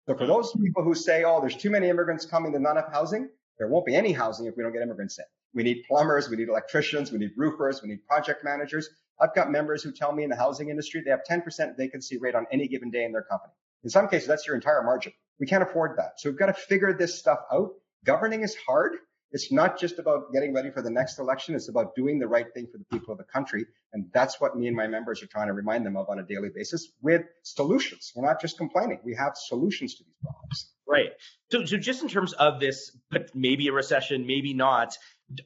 So 0.06 0.18
for 0.18 0.28
those 0.28 0.52
people 0.52 0.84
who 0.84 0.96
say, 0.96 1.24
oh, 1.24 1.40
there's 1.40 1.56
too 1.56 1.70
many 1.70 1.88
immigrants 1.88 2.26
coming, 2.26 2.52
there's 2.52 2.62
not 2.62 2.72
enough 2.72 2.92
housing, 2.92 3.30
there 3.58 3.70
won't 3.70 3.86
be 3.86 3.96
any 3.96 4.12
housing 4.12 4.48
if 4.48 4.58
we 4.58 4.64
don't 4.64 4.74
get 4.74 4.82
immigrants 4.82 5.18
in. 5.18 5.26
We 5.54 5.64
need 5.64 5.86
plumbers, 5.88 6.30
we 6.30 6.36
need 6.36 6.50
electricians, 6.50 7.12
we 7.12 7.20
need 7.20 7.32
roofers, 7.38 7.82
we 7.82 7.88
need 7.88 8.06
project 8.06 8.44
managers. 8.44 8.90
I've 9.20 9.36
got 9.36 9.52
members 9.52 9.84
who 9.84 9.92
tell 9.92 10.12
me 10.12 10.24
in 10.24 10.30
the 10.30 10.36
housing 10.36 10.70
industry 10.70 11.02
they 11.04 11.12
have 11.12 11.22
10% 11.30 11.78
vacancy 11.78 12.18
rate 12.18 12.36
on 12.36 12.46
any 12.52 12.68
given 12.68 12.90
day 12.90 13.06
in 13.06 13.12
their 13.12 13.24
company. 13.24 13.54
In 13.84 13.90
some 13.90 14.08
cases, 14.08 14.28
that's 14.28 14.48
your 14.48 14.56
entire 14.56 14.84
margin. 14.84 15.14
We 15.40 15.48
can't 15.48 15.64
afford 15.64 15.98
that. 15.98 16.14
So 16.18 16.30
we've 16.30 16.40
got 16.40 16.48
to 16.48 16.54
figure 16.54 16.94
this 16.94 17.18
stuff 17.18 17.40
out. 17.52 17.72
Governing 18.06 18.42
is 18.42 18.56
hard. 18.56 18.94
It's 19.34 19.52
not 19.52 19.80
just 19.80 19.98
about 19.98 20.32
getting 20.32 20.54
ready 20.54 20.70
for 20.70 20.84
the 20.84 20.92
next 20.92 21.20
election. 21.20 21.56
It's 21.56 21.68
about 21.68 21.96
doing 21.96 22.20
the 22.20 22.28
right 22.28 22.46
thing 22.54 22.68
for 22.72 22.78
the 22.78 22.86
people 22.86 23.12
of 23.12 23.18
the 23.18 23.24
country. 23.24 23.66
And 23.92 24.06
that's 24.14 24.40
what 24.40 24.56
me 24.56 24.68
and 24.68 24.76
my 24.76 24.88
members 24.88 25.24
are 25.24 25.28
trying 25.28 25.48
to 25.48 25.54
remind 25.54 25.86
them 25.86 25.98
of 25.98 26.08
on 26.08 26.20
a 26.20 26.24
daily 26.24 26.50
basis 26.54 26.92
with 27.02 27.24
solutions. 27.42 28.12
We're 28.16 28.28
not 28.28 28.40
just 28.40 28.58
complaining. 28.60 29.00
We 29.04 29.16
have 29.16 29.34
solutions 29.36 29.96
to 29.96 30.04
these 30.04 30.16
problems. 30.22 30.70
Right. 30.88 31.10
So, 31.52 31.66
so 31.66 31.78
just 31.78 32.04
in 32.04 32.10
terms 32.10 32.34
of 32.34 32.60
this, 32.60 32.96
but 33.10 33.32
maybe 33.34 33.68
a 33.70 33.72
recession, 33.72 34.28
maybe 34.28 34.54
not, 34.54 34.96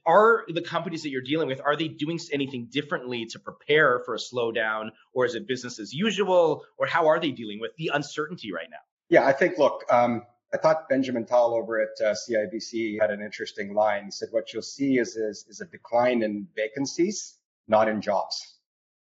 are 0.05 0.43
the 0.49 0.61
companies 0.61 1.03
that 1.03 1.09
you're 1.09 1.21
dealing 1.21 1.47
with, 1.47 1.61
are 1.61 1.77
they 1.77 1.87
doing 1.87 2.19
anything 2.33 2.67
differently 2.69 3.25
to 3.27 3.39
prepare 3.39 4.01
for 4.03 4.15
a 4.15 4.17
slowdown 4.17 4.89
or 5.13 5.25
is 5.25 5.35
it 5.35 5.47
business 5.47 5.79
as 5.79 5.93
usual 5.93 6.65
or 6.77 6.87
how 6.87 7.07
are 7.07 7.21
they 7.21 7.31
dealing 7.31 7.59
with 7.61 7.71
the 7.77 7.91
uncertainty 7.93 8.51
right 8.51 8.67
now? 8.69 8.77
Yeah, 9.09 9.25
I 9.25 9.31
think, 9.31 9.57
look, 9.57 9.85
um, 9.89 10.23
I 10.53 10.57
thought 10.57 10.87
Benjamin 10.87 11.25
Tal 11.25 11.53
over 11.53 11.81
at 11.81 11.89
uh, 12.01 12.13
CIBC 12.13 13.01
had 13.01 13.11
an 13.11 13.21
interesting 13.21 13.73
line. 13.73 14.05
He 14.05 14.11
said, 14.11 14.29
what 14.31 14.53
you'll 14.53 14.61
see 14.61 14.97
is, 14.97 15.17
is, 15.17 15.45
is 15.49 15.59
a 15.59 15.65
decline 15.65 16.23
in 16.23 16.47
vacancies, 16.55 17.37
not 17.67 17.89
in 17.89 18.01
jobs. 18.01 18.55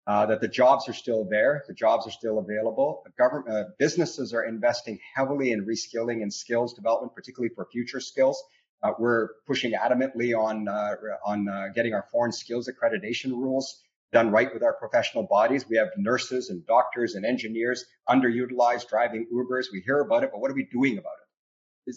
Uh, 0.06 0.26
that 0.26 0.40
the 0.40 0.48
jobs 0.48 0.88
are 0.88 0.94
still 0.94 1.26
there, 1.30 1.64
the 1.66 1.74
jobs 1.74 2.06
are 2.06 2.10
still 2.10 2.38
available. 2.38 3.04
Government 3.18 3.54
uh, 3.54 3.64
businesses 3.78 4.32
are 4.32 4.44
investing 4.44 4.98
heavily 5.14 5.52
in 5.52 5.66
reskilling 5.66 6.22
and 6.22 6.32
skills 6.32 6.74
development, 6.74 7.14
particularly 7.14 7.54
for 7.54 7.66
future 7.70 8.00
skills. 8.00 8.42
Uh, 8.82 8.92
we're 8.98 9.30
pushing 9.46 9.72
adamantly 9.72 10.38
on 10.38 10.68
uh, 10.68 10.96
on 11.24 11.48
uh, 11.48 11.68
getting 11.74 11.94
our 11.94 12.06
foreign 12.12 12.32
skills 12.32 12.68
accreditation 12.68 13.30
rules 13.30 13.82
done 14.12 14.30
right 14.30 14.52
with 14.52 14.62
our 14.62 14.74
professional 14.74 15.24
bodies. 15.24 15.66
We 15.68 15.78
have 15.78 15.88
nurses 15.96 16.50
and 16.50 16.66
doctors 16.66 17.14
and 17.14 17.24
engineers 17.24 17.86
underutilized 18.06 18.88
driving 18.88 19.26
Ubers. 19.32 19.66
We 19.72 19.80
hear 19.80 20.00
about 20.00 20.22
it, 20.22 20.30
but 20.32 20.40
what 20.40 20.50
are 20.50 20.54
we 20.54 20.68
doing 20.70 20.98
about 20.98 21.14
it? 21.20 21.23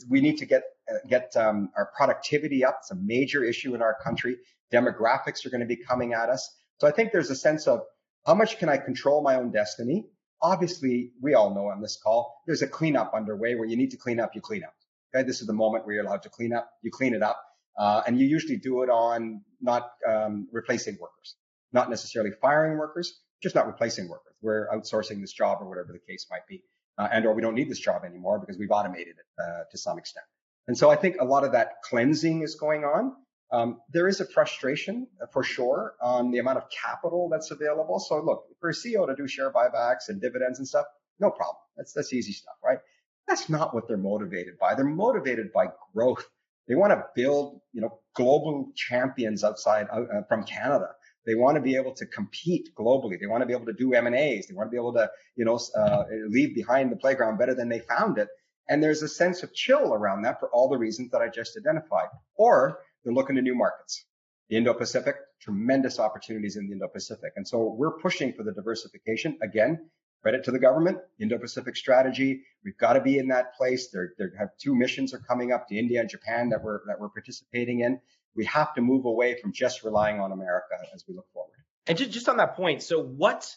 We 0.09 0.21
need 0.21 0.37
to 0.37 0.45
get 0.45 0.63
uh, 0.89 0.95
get 1.07 1.35
um, 1.35 1.69
our 1.75 1.91
productivity 1.95 2.65
up. 2.65 2.79
It's 2.81 2.91
a 2.91 2.95
major 2.95 3.43
issue 3.43 3.75
in 3.75 3.81
our 3.81 3.95
country. 4.03 4.37
Demographics 4.73 5.45
are 5.45 5.49
going 5.49 5.61
to 5.61 5.67
be 5.67 5.77
coming 5.77 6.13
at 6.13 6.29
us. 6.29 6.49
So 6.79 6.87
I 6.87 6.91
think 6.91 7.11
there's 7.11 7.29
a 7.29 7.35
sense 7.35 7.67
of 7.67 7.81
how 8.25 8.35
much 8.35 8.59
can 8.59 8.69
I 8.69 8.77
control 8.77 9.21
my 9.21 9.35
own 9.35 9.51
destiny? 9.51 10.05
Obviously, 10.41 11.11
we 11.21 11.33
all 11.33 11.55
know 11.55 11.67
on 11.67 11.81
this 11.81 11.97
call, 12.03 12.41
there's 12.45 12.61
a 12.61 12.67
cleanup 12.67 13.13
underway 13.15 13.55
where 13.55 13.65
you 13.67 13.77
need 13.77 13.91
to 13.91 13.97
clean 13.97 14.19
up, 14.19 14.35
you 14.35 14.41
clean 14.41 14.63
up. 14.63 14.73
Okay, 15.15 15.25
this 15.25 15.41
is 15.41 15.47
the 15.47 15.53
moment 15.53 15.85
where 15.85 15.95
you're 15.95 16.05
allowed 16.05 16.23
to 16.23 16.29
clean 16.29 16.53
up, 16.53 16.69
you 16.83 16.91
clean 16.91 17.15
it 17.15 17.23
up, 17.23 17.41
uh, 17.79 18.03
and 18.05 18.19
you 18.19 18.27
usually 18.27 18.57
do 18.57 18.83
it 18.83 18.89
on 18.89 19.41
not 19.61 19.89
um, 20.07 20.47
replacing 20.51 20.97
workers, 20.99 21.35
not 21.71 21.89
necessarily 21.89 22.31
firing 22.41 22.77
workers, 22.77 23.19
just 23.41 23.55
not 23.55 23.65
replacing 23.65 24.09
workers. 24.09 24.33
We're 24.41 24.67
outsourcing 24.69 25.21
this 25.21 25.31
job 25.31 25.59
or 25.61 25.69
whatever 25.69 25.93
the 25.93 25.99
case 25.99 26.27
might 26.29 26.45
be 26.47 26.61
uh, 26.97 27.07
and 27.11 27.25
or 27.25 27.33
we 27.33 27.41
don't 27.41 27.55
need 27.55 27.69
this 27.69 27.79
job 27.79 28.03
anymore 28.05 28.39
because 28.39 28.57
we've 28.57 28.71
automated 28.71 29.15
it 29.17 29.41
uh, 29.41 29.63
to 29.71 29.77
some 29.77 29.97
extent. 29.97 30.25
And 30.67 30.77
so 30.77 30.89
I 30.89 30.95
think 30.95 31.17
a 31.19 31.25
lot 31.25 31.43
of 31.43 31.53
that 31.53 31.81
cleansing 31.83 32.41
is 32.43 32.55
going 32.55 32.83
on. 32.83 33.13
Um, 33.51 33.79
there 33.93 34.07
is 34.07 34.19
a 34.19 34.25
frustration 34.25 35.07
uh, 35.21 35.27
for 35.31 35.43
sure 35.43 35.93
on 36.01 36.31
the 36.31 36.39
amount 36.39 36.57
of 36.57 36.65
capital 36.69 37.29
that's 37.31 37.51
available. 37.51 37.99
So 37.99 38.21
look, 38.21 38.43
for 38.59 38.69
a 38.69 38.73
CEO 38.73 39.07
to 39.07 39.15
do 39.15 39.27
share 39.27 39.51
buybacks 39.51 40.09
and 40.09 40.19
dividends 40.19 40.59
and 40.59 40.67
stuff, 40.67 40.85
no 41.19 41.29
problem. 41.29 41.57
That's 41.77 41.93
that's 41.93 42.11
easy 42.13 42.33
stuff, 42.33 42.55
right? 42.63 42.79
That's 43.27 43.49
not 43.49 43.73
what 43.73 43.87
they're 43.87 43.97
motivated 43.97 44.57
by. 44.59 44.75
They're 44.75 44.85
motivated 44.85 45.53
by 45.53 45.67
growth. 45.93 46.25
They 46.67 46.75
want 46.75 46.91
to 46.91 47.05
build, 47.15 47.61
you 47.71 47.81
know, 47.81 47.99
global 48.13 48.71
champions 48.75 49.43
outside 49.43 49.87
uh, 49.91 50.01
uh 50.01 50.23
from 50.27 50.43
Canada. 50.43 50.89
They 51.27 51.35
want 51.35 51.55
to 51.55 51.61
be 51.61 51.75
able 51.75 51.93
to 51.95 52.05
compete 52.05 52.69
globally. 52.73 53.19
They 53.19 53.27
want 53.27 53.41
to 53.41 53.45
be 53.45 53.53
able 53.53 53.65
to 53.65 53.73
do 53.73 53.93
M&As. 53.93 54.47
They 54.47 54.55
want 54.55 54.67
to 54.67 54.71
be 54.71 54.77
able 54.77 54.93
to, 54.93 55.11
you 55.35 55.43
know, 55.43 55.59
uh, 55.75 56.05
leave 56.29 56.55
behind 56.55 56.89
the 56.89 56.95
playground 56.95 57.37
better 57.37 57.53
than 57.53 57.67
they 57.67 57.79
found 57.79 58.17
it. 58.17 58.29
And 58.69 58.81
there's 58.81 59.01
a 59.01 59.09
sense 59.09 59.43
of 59.43 59.53
chill 59.53 59.93
around 59.93 60.21
that 60.21 60.39
for 60.39 60.49
all 60.49 60.69
the 60.69 60.77
reasons 60.77 61.11
that 61.11 61.21
I 61.21 61.27
just 61.27 61.57
identified. 61.57 62.07
Or 62.35 62.79
they're 63.03 63.13
looking 63.13 63.35
to 63.35 63.41
new 63.41 63.55
markets. 63.55 64.05
The 64.49 64.55
Indo-Pacific, 64.55 65.15
tremendous 65.41 65.99
opportunities 65.99 66.55
in 66.55 66.67
the 66.67 66.71
Indo-Pacific. 66.71 67.33
And 67.35 67.45
so 67.45 67.75
we're 67.77 67.99
pushing 67.99 68.31
for 68.31 68.43
the 68.43 68.53
diversification. 68.53 69.37
Again, 69.43 69.89
credit 70.21 70.45
to 70.45 70.51
the 70.51 70.59
government, 70.59 70.99
Indo-Pacific 71.19 71.75
strategy. 71.75 72.43
We've 72.63 72.77
got 72.77 72.93
to 72.93 73.01
be 73.01 73.17
in 73.17 73.27
that 73.27 73.53
place. 73.55 73.89
There, 73.91 74.13
there 74.17 74.31
have 74.39 74.49
two 74.57 74.75
missions 74.75 75.13
are 75.13 75.19
coming 75.19 75.51
up 75.51 75.67
to 75.67 75.75
India 75.75 75.99
and 75.99 76.09
Japan 76.09 76.49
that 76.49 76.63
we're, 76.63 76.79
that 76.87 77.01
we're 77.01 77.09
participating 77.09 77.81
in 77.81 77.99
we 78.37 78.45
have 78.45 78.73
to 78.75 78.81
move 78.81 79.05
away 79.05 79.39
from 79.41 79.51
just 79.51 79.83
relying 79.83 80.19
on 80.19 80.31
America 80.31 80.75
as 80.93 81.03
we 81.07 81.15
look 81.15 81.27
forward. 81.33 81.51
And 81.87 81.97
just, 81.97 82.11
just 82.11 82.29
on 82.29 82.37
that 82.37 82.55
point, 82.55 82.83
so 82.83 83.01
what, 83.01 83.53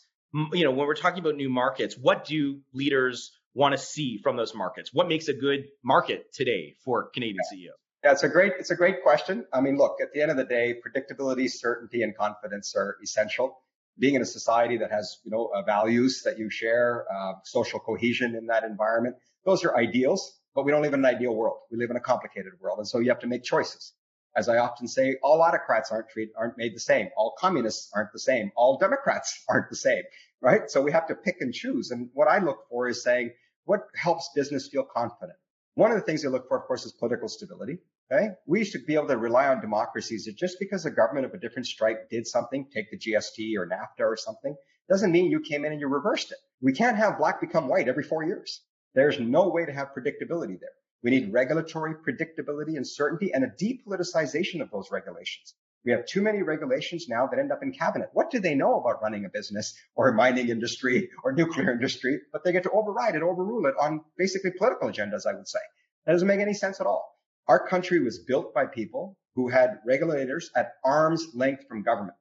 you 0.52 0.64
know, 0.64 0.70
when 0.70 0.86
we're 0.86 0.94
talking 0.94 1.20
about 1.20 1.36
new 1.36 1.50
markets, 1.50 1.96
what 1.96 2.24
do 2.24 2.60
leaders 2.72 3.32
want 3.54 3.72
to 3.72 3.78
see 3.78 4.18
from 4.18 4.36
those 4.36 4.54
markets? 4.54 4.90
What 4.92 5.08
makes 5.08 5.28
a 5.28 5.34
good 5.34 5.66
market 5.84 6.32
today 6.32 6.76
for 6.84 7.10
Canadian 7.10 7.38
yeah. 7.52 7.58
CEOs? 7.58 7.74
Yeah, 8.04 8.12
it's 8.12 8.22
a 8.22 8.28
great 8.28 8.54
it's 8.58 8.70
a 8.70 8.76
great 8.76 9.02
question. 9.02 9.44
I 9.52 9.60
mean, 9.60 9.76
look, 9.76 9.96
at 10.00 10.12
the 10.14 10.22
end 10.22 10.30
of 10.30 10.38
the 10.38 10.44
day, 10.44 10.74
predictability, 10.74 11.50
certainty, 11.50 12.02
and 12.02 12.16
confidence 12.16 12.74
are 12.74 12.96
essential. 13.02 13.58
Being 13.98 14.14
in 14.14 14.22
a 14.22 14.26
society 14.26 14.78
that 14.78 14.90
has 14.90 15.18
you 15.24 15.30
know 15.30 15.50
uh, 15.54 15.62
values 15.62 16.22
that 16.24 16.38
you 16.38 16.48
share, 16.48 17.04
uh, 17.14 17.34
social 17.44 17.78
cohesion 17.78 18.34
in 18.36 18.46
that 18.46 18.64
environment, 18.64 19.16
those 19.44 19.64
are 19.64 19.76
ideals. 19.76 20.38
But 20.54 20.64
we 20.64 20.72
don't 20.72 20.82
live 20.82 20.94
in 20.94 21.00
an 21.00 21.06
ideal 21.06 21.34
world. 21.34 21.58
We 21.70 21.76
live 21.76 21.90
in 21.90 21.96
a 21.96 22.00
complicated 22.00 22.54
world, 22.58 22.78
and 22.78 22.88
so 22.88 23.00
you 23.00 23.10
have 23.10 23.20
to 23.20 23.26
make 23.26 23.44
choices. 23.44 23.92
As 24.36 24.48
I 24.48 24.58
often 24.58 24.86
say, 24.86 25.16
all 25.22 25.42
autocrats 25.42 25.90
aren't 25.90 26.08
treated, 26.08 26.34
aren't 26.36 26.56
made 26.56 26.74
the 26.74 26.80
same. 26.80 27.08
All 27.16 27.34
communists 27.38 27.90
aren't 27.94 28.12
the 28.12 28.18
same. 28.18 28.52
All 28.56 28.78
Democrats 28.78 29.44
aren't 29.48 29.70
the 29.70 29.76
same, 29.76 30.02
right? 30.40 30.70
So 30.70 30.82
we 30.82 30.92
have 30.92 31.08
to 31.08 31.14
pick 31.14 31.36
and 31.40 31.52
choose. 31.52 31.90
And 31.90 32.10
what 32.12 32.28
I 32.28 32.38
look 32.38 32.68
for 32.68 32.88
is 32.88 33.02
saying, 33.02 33.32
what 33.64 33.80
helps 33.94 34.30
business 34.34 34.68
feel 34.68 34.84
confident? 34.84 35.38
One 35.74 35.90
of 35.90 35.96
the 35.96 36.04
things 36.04 36.22
they 36.22 36.28
look 36.28 36.48
for, 36.48 36.58
of 36.58 36.64
course, 36.64 36.84
is 36.84 36.92
political 36.92 37.28
stability. 37.28 37.78
Okay. 38.12 38.30
We 38.46 38.64
should 38.64 38.86
be 38.86 38.94
able 38.94 39.06
to 39.08 39.16
rely 39.16 39.46
on 39.46 39.60
democracies 39.60 40.24
that 40.24 40.36
just 40.36 40.58
because 40.58 40.84
a 40.84 40.90
government 40.90 41.26
of 41.26 41.34
a 41.34 41.38
different 41.38 41.66
stripe 41.66 42.10
did 42.10 42.26
something, 42.26 42.66
take 42.74 42.90
the 42.90 42.98
GST 42.98 43.56
or 43.56 43.68
NAFTA 43.68 44.04
or 44.04 44.16
something, 44.16 44.56
doesn't 44.88 45.12
mean 45.12 45.30
you 45.30 45.40
came 45.40 45.64
in 45.64 45.70
and 45.70 45.80
you 45.80 45.86
reversed 45.86 46.32
it. 46.32 46.38
We 46.60 46.72
can't 46.72 46.96
have 46.96 47.18
black 47.18 47.40
become 47.40 47.68
white 47.68 47.88
every 47.88 48.02
four 48.02 48.24
years. 48.24 48.62
There's 48.94 49.20
no 49.20 49.48
way 49.48 49.64
to 49.64 49.72
have 49.72 49.94
predictability 49.96 50.58
there. 50.58 50.70
We 51.02 51.10
need 51.10 51.32
regulatory 51.32 51.94
predictability 51.94 52.76
and 52.76 52.86
certainty 52.86 53.32
and 53.32 53.44
a 53.44 53.48
depoliticization 53.48 54.60
of 54.60 54.70
those 54.70 54.90
regulations. 54.90 55.54
We 55.84 55.92
have 55.92 56.04
too 56.04 56.20
many 56.20 56.42
regulations 56.42 57.06
now 57.08 57.26
that 57.26 57.38
end 57.38 57.52
up 57.52 57.62
in 57.62 57.72
cabinet. 57.72 58.10
What 58.12 58.30
do 58.30 58.38
they 58.38 58.54
know 58.54 58.78
about 58.78 59.02
running 59.02 59.24
a 59.24 59.30
business 59.30 59.74
or 59.94 60.08
a 60.08 60.14
mining 60.14 60.50
industry 60.50 61.08
or 61.24 61.32
nuclear 61.32 61.72
industry? 61.72 62.20
But 62.32 62.44
they 62.44 62.52
get 62.52 62.64
to 62.64 62.70
override 62.70 63.14
it, 63.14 63.22
overrule 63.22 63.64
it 63.66 63.74
on 63.80 64.02
basically 64.18 64.50
political 64.50 64.90
agendas, 64.90 65.26
I 65.26 65.34
would 65.34 65.48
say. 65.48 65.60
That 66.04 66.12
doesn't 66.12 66.28
make 66.28 66.40
any 66.40 66.52
sense 66.52 66.80
at 66.80 66.86
all. 66.86 67.16
Our 67.48 67.66
country 67.66 67.98
was 67.98 68.18
built 68.18 68.52
by 68.52 68.66
people 68.66 69.16
who 69.36 69.48
had 69.48 69.78
regulators 69.86 70.50
at 70.54 70.72
arm's 70.84 71.28
length 71.34 71.66
from 71.66 71.82
government. 71.82 72.16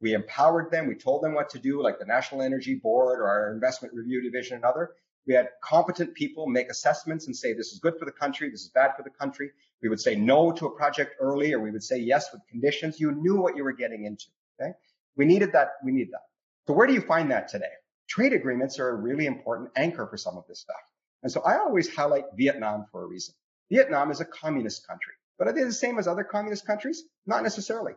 We 0.00 0.14
empowered 0.14 0.70
them. 0.70 0.88
We 0.88 0.94
told 0.94 1.22
them 1.22 1.34
what 1.34 1.50
to 1.50 1.58
do, 1.58 1.82
like 1.82 1.98
the 1.98 2.06
National 2.06 2.42
Energy 2.42 2.80
Board 2.82 3.20
or 3.20 3.28
our 3.28 3.52
Investment 3.52 3.94
Review 3.94 4.22
Division 4.22 4.56
and 4.56 4.64
other. 4.64 4.90
We 5.26 5.34
had 5.34 5.48
competent 5.62 6.14
people 6.14 6.48
make 6.48 6.68
assessments 6.68 7.26
and 7.26 7.36
say, 7.36 7.52
this 7.52 7.72
is 7.72 7.78
good 7.78 7.98
for 7.98 8.04
the 8.04 8.12
country. 8.12 8.50
This 8.50 8.62
is 8.62 8.70
bad 8.70 8.92
for 8.96 9.02
the 9.02 9.10
country. 9.10 9.50
We 9.82 9.88
would 9.88 10.00
say 10.00 10.16
no 10.16 10.52
to 10.52 10.66
a 10.66 10.76
project 10.76 11.16
early, 11.20 11.52
or 11.52 11.60
we 11.60 11.70
would 11.70 11.82
say 11.82 11.98
yes 11.98 12.32
with 12.32 12.42
conditions. 12.50 12.98
You 12.98 13.12
knew 13.12 13.40
what 13.40 13.56
you 13.56 13.64
were 13.64 13.72
getting 13.72 14.04
into. 14.04 14.26
Okay. 14.60 14.72
We 15.16 15.24
needed 15.24 15.52
that. 15.52 15.72
We 15.84 15.92
need 15.92 16.10
that. 16.12 16.22
So 16.66 16.74
where 16.74 16.86
do 16.86 16.92
you 16.92 17.00
find 17.00 17.30
that 17.30 17.48
today? 17.48 17.70
Trade 18.08 18.32
agreements 18.32 18.78
are 18.78 18.88
a 18.88 18.94
really 18.94 19.26
important 19.26 19.70
anchor 19.76 20.06
for 20.06 20.16
some 20.16 20.36
of 20.36 20.46
this 20.48 20.60
stuff. 20.60 20.76
And 21.22 21.30
so 21.30 21.40
I 21.42 21.58
always 21.58 21.94
highlight 21.94 22.24
Vietnam 22.36 22.86
for 22.90 23.02
a 23.02 23.06
reason. 23.06 23.34
Vietnam 23.70 24.10
is 24.10 24.20
a 24.20 24.24
communist 24.24 24.86
country, 24.86 25.14
but 25.38 25.48
are 25.48 25.52
they 25.52 25.62
the 25.62 25.72
same 25.72 25.98
as 25.98 26.06
other 26.08 26.24
communist 26.24 26.66
countries? 26.66 27.04
Not 27.26 27.42
necessarily. 27.42 27.94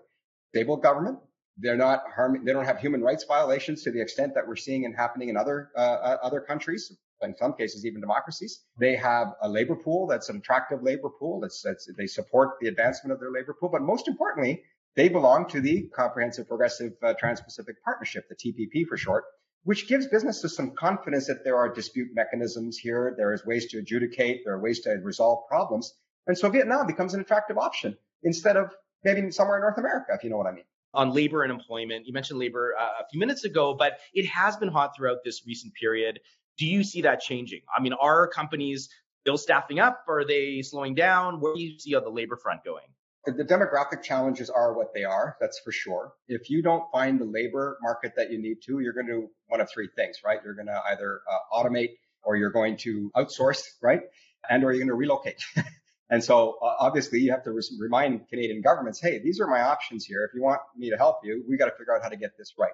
Stable 0.53 0.77
government. 0.77 1.19
They're 1.57 1.77
not 1.77 2.03
harming, 2.15 2.45
they 2.45 2.53
don't 2.53 2.65
have 2.65 2.79
human 2.79 3.01
rights 3.01 3.25
violations 3.27 3.83
to 3.83 3.91
the 3.91 4.01
extent 4.01 4.35
that 4.35 4.47
we're 4.47 4.57
seeing 4.57 4.85
and 4.85 4.95
happening 4.95 5.29
in 5.29 5.37
other, 5.37 5.71
uh, 5.75 5.79
uh 5.79 6.17
other 6.21 6.41
countries 6.41 6.91
in 7.25 7.35
some 7.37 7.53
cases 7.53 7.85
even 7.85 8.01
democracies. 8.01 8.61
They 8.79 8.95
have 8.95 9.33
a 9.41 9.49
labor 9.49 9.75
pool 9.75 10.07
that's 10.07 10.29
an 10.29 10.37
attractive 10.37 10.83
labor 10.83 11.09
pool. 11.09 11.39
That's, 11.41 11.61
that's, 11.61 11.89
they 11.97 12.07
support 12.07 12.51
the 12.61 12.67
advancement 12.67 13.13
of 13.13 13.19
their 13.19 13.31
labor 13.31 13.55
pool. 13.59 13.69
But 13.69 13.81
most 13.81 14.07
importantly, 14.07 14.63
they 14.95 15.09
belong 15.09 15.49
to 15.49 15.59
the 15.59 15.89
Comprehensive 15.93 16.47
Progressive 16.47 16.93
uh, 17.03 17.13
Trans-Pacific 17.19 17.83
Partnership, 17.83 18.29
the 18.29 18.35
TPP 18.35 18.87
for 18.87 18.95
short, 18.95 19.25
which 19.63 19.87
gives 19.87 20.07
businesses 20.07 20.55
some 20.55 20.71
confidence 20.71 21.27
that 21.27 21.43
there 21.43 21.57
are 21.57 21.73
dispute 21.73 22.09
mechanisms 22.13 22.77
here. 22.77 23.13
There 23.17 23.33
is 23.33 23.45
ways 23.45 23.67
to 23.71 23.79
adjudicate. 23.79 24.41
There 24.45 24.53
are 24.53 24.61
ways 24.61 24.81
to 24.81 24.91
resolve 25.03 25.47
problems. 25.49 25.93
And 26.27 26.37
so 26.37 26.49
Vietnam 26.49 26.87
becomes 26.87 27.13
an 27.13 27.21
attractive 27.21 27.57
option 27.57 27.97
instead 28.23 28.55
of 28.55 28.73
maybe 29.03 29.29
somewhere 29.31 29.57
in 29.57 29.63
North 29.63 29.77
America, 29.77 30.13
if 30.13 30.23
you 30.23 30.29
know 30.29 30.37
what 30.37 30.47
I 30.47 30.53
mean 30.53 30.63
on 30.95 31.13
labor 31.13 31.43
and 31.43 31.51
employment. 31.51 32.07
You 32.07 32.13
mentioned 32.13 32.39
labor 32.39 32.73
uh, 32.79 33.03
a 33.03 33.07
few 33.09 33.19
minutes 33.19 33.43
ago, 33.43 33.75
but 33.77 33.99
it 34.13 34.25
has 34.27 34.55
been 34.55 34.69
hot 34.69 34.95
throughout 34.95 35.19
this 35.23 35.45
recent 35.45 35.73
period. 35.73 36.19
Do 36.57 36.65
you 36.65 36.83
see 36.83 37.01
that 37.01 37.19
changing? 37.19 37.61
I 37.75 37.81
mean, 37.81 37.93
are 37.93 38.27
companies 38.27 38.89
still 39.21 39.37
staffing 39.37 39.79
up? 39.79 40.03
Are 40.07 40.25
they 40.25 40.61
slowing 40.61 40.95
down? 40.95 41.39
Where 41.39 41.55
do 41.55 41.61
you 41.61 41.79
see 41.79 41.93
the 41.93 42.09
labor 42.09 42.37
front 42.37 42.63
going? 42.63 42.85
The 43.25 43.43
demographic 43.43 44.03
challenges 44.03 44.51
are 44.51 44.73
what 44.73 44.93
they 44.93 45.03
are. 45.03 45.35
That's 45.41 45.59
for 45.59 45.71
sure. 45.71 46.13
If 46.27 46.51
you 46.51 46.61
don't 46.61 46.83
find 46.91 47.19
the 47.19 47.25
labor 47.25 47.79
market 47.81 48.13
that 48.17 48.31
you 48.31 48.39
need 48.39 48.57
to, 48.67 48.79
you're 48.79 48.93
going 48.93 49.07
to 49.07 49.13
do 49.13 49.29
one 49.47 49.61
of 49.61 49.69
three 49.69 49.89
things, 49.95 50.17
right? 50.23 50.39
You're 50.45 50.53
going 50.53 50.67
to 50.67 50.79
either 50.91 51.21
uh, 51.27 51.57
automate 51.57 51.93
or 52.23 52.35
you're 52.35 52.51
going 52.51 52.77
to 52.77 53.11
outsource, 53.15 53.63
right? 53.81 54.01
And 54.47 54.63
or 54.63 54.71
you're 54.71 54.85
going 54.85 54.89
to 54.89 54.93
relocate. 54.93 55.43
and 56.11 56.23
so 56.23 56.59
uh, 56.61 56.75
obviously 56.79 57.19
you 57.19 57.31
have 57.31 57.43
to 57.45 57.59
remind 57.79 58.29
Canadian 58.29 58.61
governments, 58.61 59.01
hey, 59.01 59.17
these 59.17 59.39
are 59.39 59.47
my 59.47 59.61
options 59.61 60.05
here. 60.05 60.23
If 60.23 60.35
you 60.35 60.43
want 60.43 60.61
me 60.77 60.91
to 60.91 60.97
help 60.97 61.21
you, 61.23 61.43
we 61.49 61.57
got 61.57 61.65
to 61.65 61.75
figure 61.75 61.95
out 61.95 62.03
how 62.03 62.09
to 62.09 62.17
get 62.17 62.37
this 62.37 62.53
right 62.59 62.73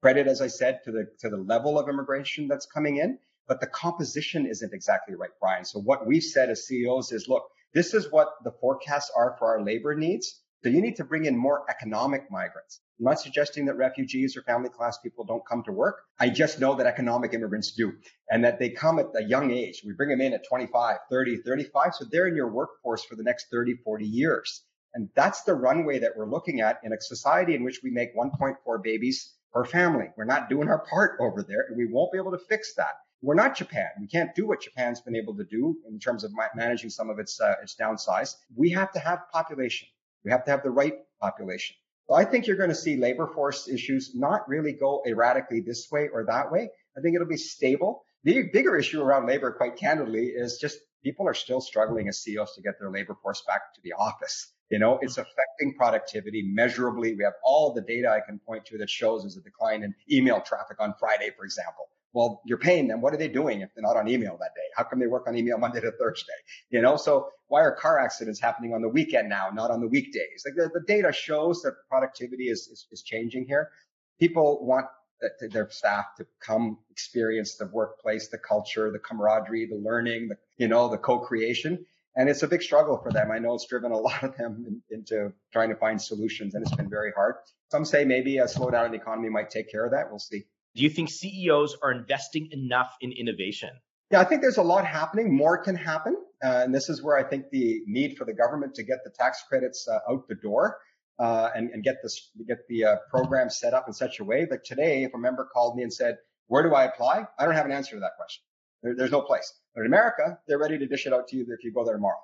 credit, 0.00 0.26
as 0.26 0.40
I 0.40 0.46
said, 0.46 0.80
to 0.84 0.92
the 0.92 1.06
to 1.20 1.28
the 1.28 1.36
level 1.36 1.78
of 1.78 1.88
immigration 1.88 2.48
that's 2.48 2.66
coming 2.66 2.96
in, 2.96 3.18
but 3.46 3.60
the 3.60 3.66
composition 3.66 4.46
isn't 4.46 4.72
exactly 4.72 5.14
right, 5.14 5.30
Brian. 5.40 5.64
So 5.64 5.80
what 5.80 6.06
we've 6.06 6.22
said 6.22 6.50
as 6.50 6.66
CEOs 6.66 7.12
is, 7.12 7.28
look, 7.28 7.44
this 7.74 7.94
is 7.94 8.10
what 8.10 8.28
the 8.44 8.52
forecasts 8.60 9.10
are 9.16 9.36
for 9.38 9.48
our 9.48 9.64
labor 9.64 9.94
needs. 9.94 10.40
So 10.62 10.68
you 10.68 10.82
need 10.82 10.96
to 10.96 11.04
bring 11.04 11.24
in 11.24 11.36
more 11.36 11.64
economic 11.70 12.30
migrants. 12.30 12.80
I'm 12.98 13.06
not 13.06 13.18
suggesting 13.18 13.64
that 13.64 13.76
refugees 13.76 14.36
or 14.36 14.42
family 14.42 14.68
class 14.68 14.98
people 14.98 15.24
don't 15.24 15.46
come 15.46 15.62
to 15.64 15.72
work. 15.72 16.02
I 16.18 16.28
just 16.28 16.60
know 16.60 16.74
that 16.74 16.86
economic 16.86 17.32
immigrants 17.32 17.72
do 17.72 17.94
and 18.30 18.44
that 18.44 18.58
they 18.58 18.68
come 18.68 18.98
at 18.98 19.06
a 19.16 19.24
young 19.24 19.50
age. 19.50 19.82
We 19.86 19.94
bring 19.94 20.10
them 20.10 20.20
in 20.20 20.34
at 20.34 20.46
25, 20.46 20.98
30, 21.10 21.36
35. 21.38 21.94
So 21.94 22.04
they're 22.10 22.26
in 22.26 22.36
your 22.36 22.52
workforce 22.52 23.02
for 23.04 23.16
the 23.16 23.22
next 23.22 23.46
30, 23.50 23.76
40 23.76 24.04
years. 24.04 24.62
And 24.92 25.08
that's 25.14 25.44
the 25.44 25.54
runway 25.54 26.00
that 26.00 26.12
we're 26.16 26.28
looking 26.28 26.60
at 26.60 26.80
in 26.84 26.92
a 26.92 27.00
society 27.00 27.54
in 27.54 27.64
which 27.64 27.80
we 27.82 27.90
make 27.90 28.14
1.4 28.14 28.82
babies 28.82 29.32
our 29.54 29.64
family. 29.64 30.06
We're 30.16 30.24
not 30.24 30.48
doing 30.48 30.68
our 30.68 30.78
part 30.78 31.18
over 31.20 31.42
there 31.42 31.66
and 31.68 31.76
we 31.76 31.86
won't 31.86 32.12
be 32.12 32.18
able 32.18 32.32
to 32.32 32.38
fix 32.38 32.74
that. 32.74 32.94
We're 33.22 33.34
not 33.34 33.56
Japan. 33.56 33.88
We 34.00 34.06
can't 34.06 34.34
do 34.34 34.46
what 34.46 34.62
Japan's 34.62 35.00
been 35.00 35.16
able 35.16 35.36
to 35.36 35.44
do 35.44 35.76
in 35.88 35.98
terms 35.98 36.24
of 36.24 36.32
managing 36.54 36.90
some 36.90 37.10
of 37.10 37.18
its, 37.18 37.40
uh, 37.40 37.54
its 37.62 37.76
downsize. 37.76 38.34
We 38.56 38.70
have 38.70 38.92
to 38.92 38.98
have 38.98 39.20
population. 39.32 39.88
We 40.24 40.30
have 40.30 40.44
to 40.44 40.50
have 40.50 40.62
the 40.62 40.70
right 40.70 40.94
population. 41.20 41.76
So 42.08 42.14
I 42.14 42.24
think 42.24 42.46
you're 42.46 42.56
going 42.56 42.70
to 42.70 42.74
see 42.74 42.96
labor 42.96 43.26
force 43.26 43.68
issues 43.68 44.12
not 44.14 44.48
really 44.48 44.72
go 44.72 45.02
erratically 45.06 45.60
this 45.60 45.88
way 45.92 46.08
or 46.12 46.24
that 46.24 46.50
way. 46.50 46.70
I 46.96 47.00
think 47.00 47.14
it'll 47.14 47.28
be 47.28 47.36
stable. 47.36 48.02
The 48.24 48.48
bigger 48.52 48.76
issue 48.76 49.00
around 49.00 49.26
labor, 49.26 49.52
quite 49.52 49.76
candidly, 49.76 50.26
is 50.26 50.58
just 50.58 50.78
people 51.02 51.28
are 51.28 51.34
still 51.34 51.60
struggling 51.60 52.08
as 52.08 52.22
CEOs 52.22 52.54
to 52.54 52.62
get 52.62 52.78
their 52.80 52.90
labor 52.90 53.16
force 53.22 53.42
back 53.46 53.74
to 53.74 53.80
the 53.82 53.92
office. 53.92 54.52
You 54.70 54.78
know, 54.78 54.98
it's 55.02 55.18
affecting 55.18 55.74
productivity 55.76 56.42
measurably. 56.42 57.14
We 57.14 57.24
have 57.24 57.34
all 57.44 57.74
the 57.74 57.80
data 57.80 58.08
I 58.08 58.20
can 58.24 58.38
point 58.38 58.64
to 58.66 58.78
that 58.78 58.88
shows 58.88 59.22
there's 59.22 59.36
a 59.36 59.40
decline 59.40 59.82
in 59.82 59.94
email 60.10 60.40
traffic 60.40 60.76
on 60.80 60.94
Friday, 60.98 61.30
for 61.36 61.44
example. 61.44 61.88
Well, 62.12 62.40
you're 62.44 62.58
paying 62.58 62.88
them. 62.88 63.00
What 63.00 63.14
are 63.14 63.16
they 63.16 63.28
doing 63.28 63.60
if 63.60 63.70
they're 63.74 63.82
not 63.82 63.96
on 63.96 64.08
email 64.08 64.36
that 64.40 64.54
day? 64.54 64.66
How 64.76 64.84
come 64.84 64.98
they 64.98 65.06
work 65.06 65.26
on 65.28 65.36
email 65.36 65.58
Monday 65.58 65.80
to 65.80 65.92
Thursday? 65.92 66.32
You 66.70 66.80
know, 66.82 66.96
so 66.96 67.28
why 67.48 67.60
are 67.62 67.72
car 67.74 67.98
accidents 67.98 68.40
happening 68.40 68.74
on 68.74 68.82
the 68.82 68.88
weekend 68.88 69.28
now, 69.28 69.50
not 69.52 69.70
on 69.70 69.80
the 69.80 69.88
weekdays? 69.88 70.44
Like 70.44 70.54
the, 70.56 70.70
the 70.72 70.84
data 70.86 71.12
shows 71.12 71.62
that 71.62 71.74
productivity 71.88 72.48
is, 72.48 72.68
is, 72.68 72.86
is 72.90 73.02
changing 73.02 73.46
here. 73.46 73.70
People 74.18 74.64
want 74.64 74.86
their 75.50 75.68
staff 75.70 76.14
to 76.16 76.26
come 76.40 76.78
experience 76.90 77.56
the 77.56 77.66
workplace, 77.66 78.28
the 78.28 78.38
culture, 78.38 78.90
the 78.90 78.98
camaraderie, 78.98 79.66
the 79.66 79.76
learning, 79.76 80.28
the, 80.28 80.36
you 80.56 80.68
know, 80.68 80.88
the 80.88 80.98
co-creation. 80.98 81.84
And 82.16 82.28
it's 82.28 82.42
a 82.42 82.48
big 82.48 82.62
struggle 82.62 82.98
for 83.02 83.12
them. 83.12 83.30
I 83.30 83.38
know 83.38 83.54
it's 83.54 83.66
driven 83.66 83.92
a 83.92 83.98
lot 84.08 84.22
of 84.22 84.36
them 84.36 84.64
in, 84.66 84.82
into 84.90 85.32
trying 85.52 85.70
to 85.70 85.76
find 85.76 86.00
solutions 86.00 86.54
and 86.54 86.66
it's 86.66 86.74
been 86.74 86.90
very 86.90 87.12
hard. 87.14 87.36
Some 87.70 87.84
say 87.84 88.04
maybe 88.04 88.38
a 88.38 88.44
slowdown 88.44 88.86
in 88.86 88.92
the 88.92 88.98
economy 88.98 89.28
might 89.28 89.50
take 89.50 89.70
care 89.70 89.84
of 89.84 89.92
that. 89.92 90.10
We'll 90.10 90.18
see. 90.18 90.44
Do 90.74 90.82
you 90.82 90.90
think 90.90 91.10
CEOs 91.10 91.76
are 91.82 91.92
investing 91.92 92.48
enough 92.52 92.94
in 93.00 93.12
innovation? 93.12 93.70
Yeah, 94.10 94.20
I 94.20 94.24
think 94.24 94.42
there's 94.42 94.56
a 94.56 94.62
lot 94.62 94.86
happening. 94.86 95.36
More 95.36 95.58
can 95.58 95.76
happen. 95.76 96.16
Uh, 96.42 96.62
and 96.64 96.74
this 96.74 96.88
is 96.88 97.02
where 97.02 97.16
I 97.16 97.22
think 97.22 97.46
the 97.50 97.80
need 97.86 98.16
for 98.16 98.24
the 98.24 98.32
government 98.32 98.74
to 98.74 98.82
get 98.82 98.98
the 99.04 99.10
tax 99.10 99.42
credits 99.48 99.86
uh, 99.88 100.12
out 100.12 100.26
the 100.28 100.34
door 100.34 100.78
uh, 101.18 101.50
and, 101.54 101.70
and, 101.70 101.84
get 101.84 101.96
this, 102.02 102.30
get 102.48 102.58
the 102.68 102.84
uh, 102.84 102.96
program 103.10 103.50
set 103.50 103.74
up 103.74 103.84
in 103.86 103.92
such 103.92 104.20
a 104.20 104.24
way 104.24 104.46
that 104.50 104.64
today, 104.64 105.04
if 105.04 105.12
a 105.14 105.18
member 105.18 105.46
called 105.52 105.76
me 105.76 105.82
and 105.82 105.92
said, 105.92 106.16
where 106.46 106.62
do 106.62 106.74
I 106.74 106.84
apply? 106.84 107.26
I 107.38 107.44
don't 107.44 107.54
have 107.54 107.66
an 107.66 107.72
answer 107.72 107.94
to 107.94 108.00
that 108.00 108.12
question. 108.16 108.42
There, 108.82 108.96
there's 108.96 109.10
no 109.10 109.20
place. 109.20 109.52
But 109.74 109.82
in 109.82 109.86
America, 109.86 110.38
they're 110.46 110.58
ready 110.58 110.78
to 110.78 110.86
dish 110.86 111.06
it 111.06 111.12
out 111.12 111.28
to 111.28 111.36
you 111.36 111.46
if 111.48 111.64
you 111.64 111.72
go 111.72 111.84
there 111.84 111.94
tomorrow. 111.94 112.20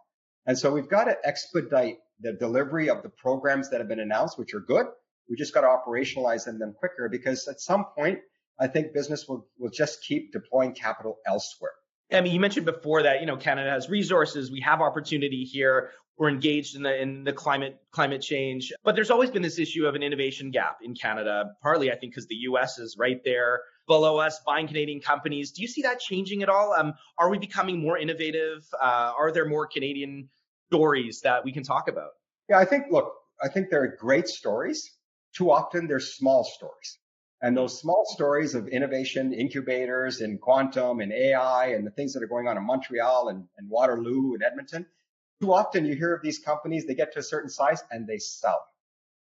And 0.46 0.59
so 0.59 0.72
we've 0.72 0.88
got 0.88 1.04
to 1.04 1.16
expedite 1.24 1.98
the 2.20 2.32
delivery 2.32 2.88
of 2.88 3.02
the 3.02 3.09
programs 3.09 3.70
that 3.70 3.80
have 3.80 3.88
been 3.88 4.00
announced, 4.00 4.38
which 4.38 4.54
are 4.54 4.61
good. 4.61 4.87
We 5.28 5.37
just 5.37 5.52
got 5.52 5.62
to 5.62 5.66
operationalize 5.68 6.44
them, 6.44 6.74
quicker 6.78 7.09
because 7.09 7.48
at 7.48 7.61
some 7.61 7.87
point, 7.96 8.20
I 8.59 8.68
think 8.68 8.94
business 8.94 9.26
will, 9.28 9.46
will 9.59 9.70
just 9.70 10.02
keep 10.02 10.32
deploying 10.32 10.72
capital 10.72 11.18
elsewhere. 11.26 11.72
I 12.12 12.20
mean, 12.20 12.32
you 12.32 12.40
mentioned 12.40 12.64
before 12.64 13.02
that, 13.02 13.20
you 13.20 13.26
know, 13.26 13.37
Canada 13.37 13.68
has 13.70 13.90
resources. 13.90 14.50
We 14.50 14.61
have 14.61 14.80
opportunity 14.80 15.42
here. 15.42 15.90
We're 16.16 16.30
engaged 16.30 16.76
in 16.76 16.82
the, 16.82 17.02
in 17.02 17.24
the 17.24 17.32
climate, 17.32 17.78
climate 17.90 18.22
change, 18.22 18.72
but 18.85 18.94
there's 18.94 19.11
always 19.11 19.30
been 19.30 19.42
this 19.42 19.59
issue 19.59 19.87
of 19.87 19.96
an 19.96 20.02
innovation 20.02 20.50
gap 20.50 20.78
in 20.82 20.94
Canada, 20.94 21.50
partly, 21.61 21.90
I 21.90 21.96
think, 21.96 22.12
because 22.12 22.26
the 22.28 22.37
US 22.37 22.78
is 22.78 22.96
right 22.98 23.20
there 23.24 23.61
below 23.87 24.18
us, 24.18 24.40
buying 24.44 24.66
Canadian 24.66 25.01
companies. 25.01 25.53
Do 25.53 25.62
you 25.62 25.68
see 25.68 25.83
that 25.83 26.01
changing 26.01 26.42
at 26.42 26.49
all? 26.49 26.72
Um, 26.72 26.94
are 27.18 27.31
we 27.31 27.38
becoming 27.38 27.81
more 27.81 27.99
innovative? 27.99 28.66
Uh, 28.81 29.12
are 29.18 29.33
there 29.33 29.46
more 29.46 29.66
Canadian 29.66 30.29
stories 30.68 31.20
that 31.22 31.44
we 31.44 31.53
can 31.53 31.62
talk 31.62 31.88
about? 31.88 32.11
Yeah, 32.49 32.59
I 32.59 32.64
think, 32.64 32.87
look, 32.90 33.12
I 33.42 33.49
think 33.49 33.70
there 33.70 33.83
are 33.83 33.96
great 33.96 34.29
stories. 34.29 34.90
Too 35.37 35.51
often 35.51 35.87
they're 35.87 36.01
small 36.01 36.44
stories. 36.44 36.99
And 37.42 37.57
those 37.57 37.79
small 37.79 38.05
stories 38.07 38.55
of 38.55 38.66
innovation 38.68 39.33
incubators 39.35 40.20
in 40.22 40.38
quantum 40.38 41.01
and 41.01 41.12
AI 41.12 41.66
and 41.66 41.87
the 41.87 41.90
things 41.90 42.14
that 42.14 42.22
are 42.22 42.29
going 42.29 42.49
on 42.49 42.57
in 42.57 42.64
Montreal 42.64 43.29
and, 43.29 43.46
and 43.59 43.68
Waterloo 43.68 44.35
and 44.35 44.42
Edmonton, 44.42 44.87
Too 45.40 45.53
often 45.53 45.85
you 45.85 45.94
hear 45.94 46.14
of 46.14 46.22
these 46.22 46.38
companies, 46.38 46.87
they 46.87 46.94
get 46.94 47.12
to 47.12 47.18
a 47.18 47.22
certain 47.22 47.51
size 47.51 47.83
and 47.90 48.07
they 48.07 48.18
sell. 48.18 48.64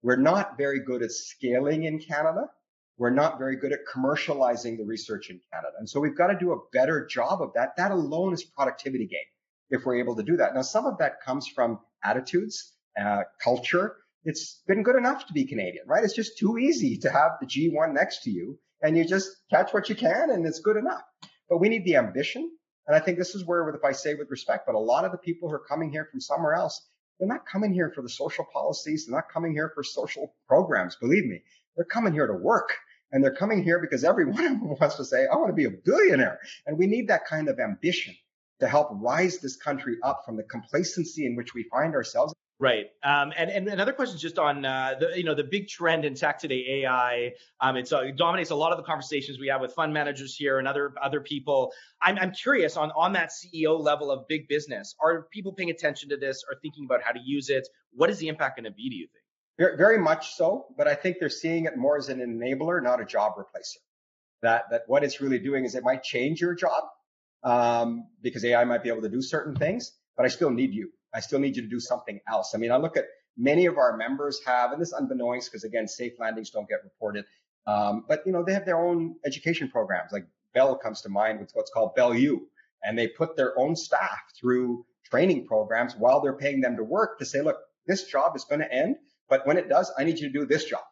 We're 0.02 0.18
not 0.18 0.58
very 0.58 0.82
good 0.82 1.02
at 1.02 1.12
scaling 1.12 1.86
in 1.86 2.00
Canada. 2.00 2.50
We're 2.98 3.10
not 3.10 3.40
very 3.40 3.56
good 3.56 3.74
at 3.74 3.80
commercializing 3.92 4.78
the 4.78 4.86
research 4.86 5.30
in 5.30 5.40
Canada. 5.52 5.74
And 5.80 5.90
so 5.90 6.00
we've 6.00 6.18
got 6.18 6.28
to 6.28 6.38
do 6.38 6.52
a 6.54 6.58
better 6.72 7.06
job 7.06 7.42
of 7.42 7.54
that. 7.56 7.76
That 7.78 7.92
alone 7.92 8.34
is 8.34 8.44
productivity 8.44 9.08
gain 9.08 9.26
if 9.70 9.86
we're 9.86 9.96
able 9.96 10.16
to 10.16 10.24
do 10.24 10.38
that. 10.38 10.54
Now, 10.54 10.62
some 10.62 10.86
of 10.86 11.00
that 11.00 11.22
comes 11.26 11.48
from 11.48 11.80
attitudes, 12.04 12.74
uh, 13.00 13.24
culture. 13.44 13.96
It's 14.24 14.62
been 14.68 14.84
good 14.84 14.96
enough 14.96 15.26
to 15.28 15.34
be 15.34 15.46
Canadian, 15.46 15.86
right? 15.88 16.04
It's 16.04 16.16
just 16.16 16.38
too 16.38 16.58
easy 16.58 16.98
to 17.00 17.10
have 17.10 17.32
the 17.42 17.48
G1 17.48 17.94
next 17.94 18.24
to 18.24 18.30
you 18.30 18.60
and 18.82 18.98
you 18.98 19.06
just 19.06 19.30
catch 19.50 19.74
what 19.74 19.90
you 19.90 19.96
can 19.96 20.30
and 20.30 20.46
it's 20.46 20.60
good 20.60 20.78
enough. 20.78 21.02
But 21.50 21.58
we 21.58 21.70
need 21.70 21.86
the 21.86 21.96
ambition. 21.96 22.50
And 22.86 22.96
I 22.96 23.00
think 23.00 23.18
this 23.18 23.34
is 23.34 23.46
where, 23.46 23.68
if 23.70 23.84
I 23.84 23.94
say 23.94 24.14
with 24.14 24.30
respect, 24.30 24.66
but 24.66 24.76
a 24.76 24.80
lot 24.80 25.06
of 25.06 25.12
the 25.12 25.18
people 25.18 25.50
who 25.50 25.56
are 25.56 25.66
coming 25.68 25.90
here 25.90 26.08
from 26.12 26.20
somewhere 26.20 26.54
else, 26.54 26.86
they're 27.20 27.28
not 27.28 27.46
coming 27.46 27.74
here 27.74 27.92
for 27.96 28.02
the 28.02 28.10
social 28.10 28.46
policies. 28.52 29.06
They're 29.06 29.16
not 29.16 29.32
coming 29.32 29.54
here 29.54 29.72
for 29.74 29.84
social 29.84 30.36
programs. 30.48 30.98
Believe 30.98 31.26
me, 31.26 31.42
they're 31.76 31.86
coming 31.86 32.14
here 32.14 32.28
to 32.28 32.34
work. 32.34 32.76
And 33.12 33.24
they're 33.24 33.36
coming 33.36 33.64
here 33.64 33.80
because 33.80 34.04
every 34.04 34.26
one 34.32 34.46
of 34.46 34.52
them 34.60 34.70
wants 34.80 34.96
to 34.96 35.06
say, 35.06 35.28
I 35.32 35.36
want 35.36 35.50
to 35.50 35.54
be 35.54 35.66
a 35.66 35.72
billionaire. 35.72 36.40
And 36.66 36.78
we 36.78 36.88
need 36.88 37.08
that 37.10 37.26
kind 37.26 37.48
of 37.48 37.60
ambition 37.60 38.16
to 38.60 38.68
help 38.68 38.90
rise 38.92 39.40
this 39.40 39.56
country 39.56 39.98
up 40.04 40.24
from 40.26 40.38
the 40.38 40.44
complacency 40.44 41.26
in 41.26 41.36
which 41.36 41.54
we 41.54 41.64
find 41.64 41.94
ourselves. 41.94 42.34
Right. 42.60 42.86
Um, 43.04 43.34
and, 43.36 43.50
and 43.50 43.68
another 43.68 43.92
question 43.92 44.16
is 44.16 44.22
just 44.22 44.40
on 44.40 44.64
uh, 44.64 44.94
the 44.98 45.18
you 45.18 45.24
know 45.26 45.36
the 45.36 45.44
big 45.44 45.68
trend 45.68 46.06
in 46.06 46.14
tech 46.14 46.40
today, 46.40 46.84
AI. 46.84 47.34
Um, 47.60 47.76
it's, 47.76 47.92
uh, 47.92 48.02
it 48.02 48.16
dominates 48.16 48.52
a 48.52 48.56
lot 48.56 48.72
of 48.72 48.78
the 48.78 48.84
conversations 48.84 49.38
we 49.38 49.48
have 49.48 49.60
with 49.60 49.74
fund 49.74 49.94
managers 49.94 50.36
here 50.36 50.60
and 50.60 50.68
other 50.68 50.94
other 51.02 51.20
people. 51.20 51.74
I'm, 52.02 52.18
I'm 52.20 52.32
curious 52.32 52.78
on 52.78 52.92
on 52.92 53.12
that 53.14 53.32
CEO 53.32 53.78
level 53.78 54.12
of 54.12 54.28
big 54.30 54.48
business. 54.48 54.96
Are 55.04 55.28
people 55.32 55.52
paying 55.52 55.72
attention 55.72 56.08
to 56.10 56.16
this? 56.16 56.44
Or 56.50 56.58
thinking 56.62 56.86
about 56.86 57.02
how 57.04 57.12
to 57.12 57.20
use 57.20 57.50
it? 57.50 57.68
What 57.92 58.10
is 58.10 58.20
the 58.20 58.30
impact 58.30 58.58
going 58.58 58.66
to 58.66 58.72
be? 58.72 58.88
Do 58.90 58.96
you 58.96 59.08
think? 59.12 59.23
Very 59.58 60.00
much 60.00 60.36
so, 60.36 60.66
but 60.78 60.88
I 60.88 60.96
think 60.96 61.18
they're 61.20 61.30
seeing 61.30 61.66
it 61.66 61.78
more 61.78 61.98
as 61.98 62.10
an 62.10 62.20
enabler, 62.20 62.82
not 62.82 63.00
a 63.00 63.06
job 63.06 63.34
replacer. 63.38 63.78
That 64.42 64.64
that 64.72 64.82
what 64.88 65.04
it's 65.04 65.22
really 65.22 65.40
doing 65.40 65.64
is 65.64 65.76
it 65.76 65.84
might 65.84 66.04
change 66.04 66.42
your 66.42 66.56
job 66.56 66.84
um, 67.44 68.08
because 68.22 68.44
AI 68.44 68.64
might 68.66 68.84
be 68.84 68.90
able 68.90 69.04
to 69.04 69.10
do 69.10 69.22
certain 69.22 69.56
things, 69.56 69.92
but 70.18 70.26
I 70.26 70.30
still 70.30 70.50
need 70.50 70.74
you. 70.74 70.92
I 71.14 71.20
still 71.20 71.40
need 71.40 71.56
you 71.56 71.62
to 71.62 71.70
do 71.70 71.80
something 71.80 72.20
else. 72.28 72.54
I 72.56 72.58
mean, 72.58 72.72
I 72.72 72.78
look 72.78 72.98
at 72.98 73.06
many 73.38 73.68
of 73.68 73.78
our 73.78 73.96
members 73.96 74.42
have, 74.46 74.72
and 74.72 74.82
this 74.82 74.92
unbeknownst, 74.92 75.52
because 75.52 75.64
again, 75.64 75.88
safe 75.88 76.14
landings 76.20 76.50
don't 76.50 76.68
get 76.68 76.84
reported. 76.84 77.26
Um, 77.68 78.06
but 78.08 78.24
you 78.26 78.32
know, 78.32 78.44
they 78.44 78.54
have 78.54 78.66
their 78.66 78.84
own 78.84 79.16
education 79.26 79.70
programs. 79.70 80.12
Like 80.12 80.26
Bell 80.54 80.76
comes 80.76 81.02
to 81.02 81.10
mind 81.10 81.40
with 81.40 81.52
what's 81.54 81.72
called 81.72 81.96
Bell 81.96 82.16
U, 82.16 82.48
and 82.84 82.98
they 82.98 83.08
put 83.08 83.36
their 83.36 83.58
own 83.58 83.76
staff 83.76 84.20
through 84.40 84.86
training 85.04 85.46
programs 85.46 85.96
while 85.96 86.22
they're 86.22 86.38
paying 86.38 86.62
them 86.62 86.78
to 86.78 86.84
work 86.84 87.20
to 87.20 87.26
say, 87.26 87.42
look, 87.42 87.58
this 87.86 88.04
job 88.04 88.36
is 88.36 88.46
going 88.46 88.62
to 88.62 88.74
end, 88.74 88.96
but 89.34 89.48
when 89.48 89.58
it 89.58 89.68
does, 89.68 89.92
I 89.98 90.04
need 90.04 90.20
you 90.20 90.28
to 90.32 90.40
do 90.42 90.46
this 90.46 90.66
job. 90.66 90.84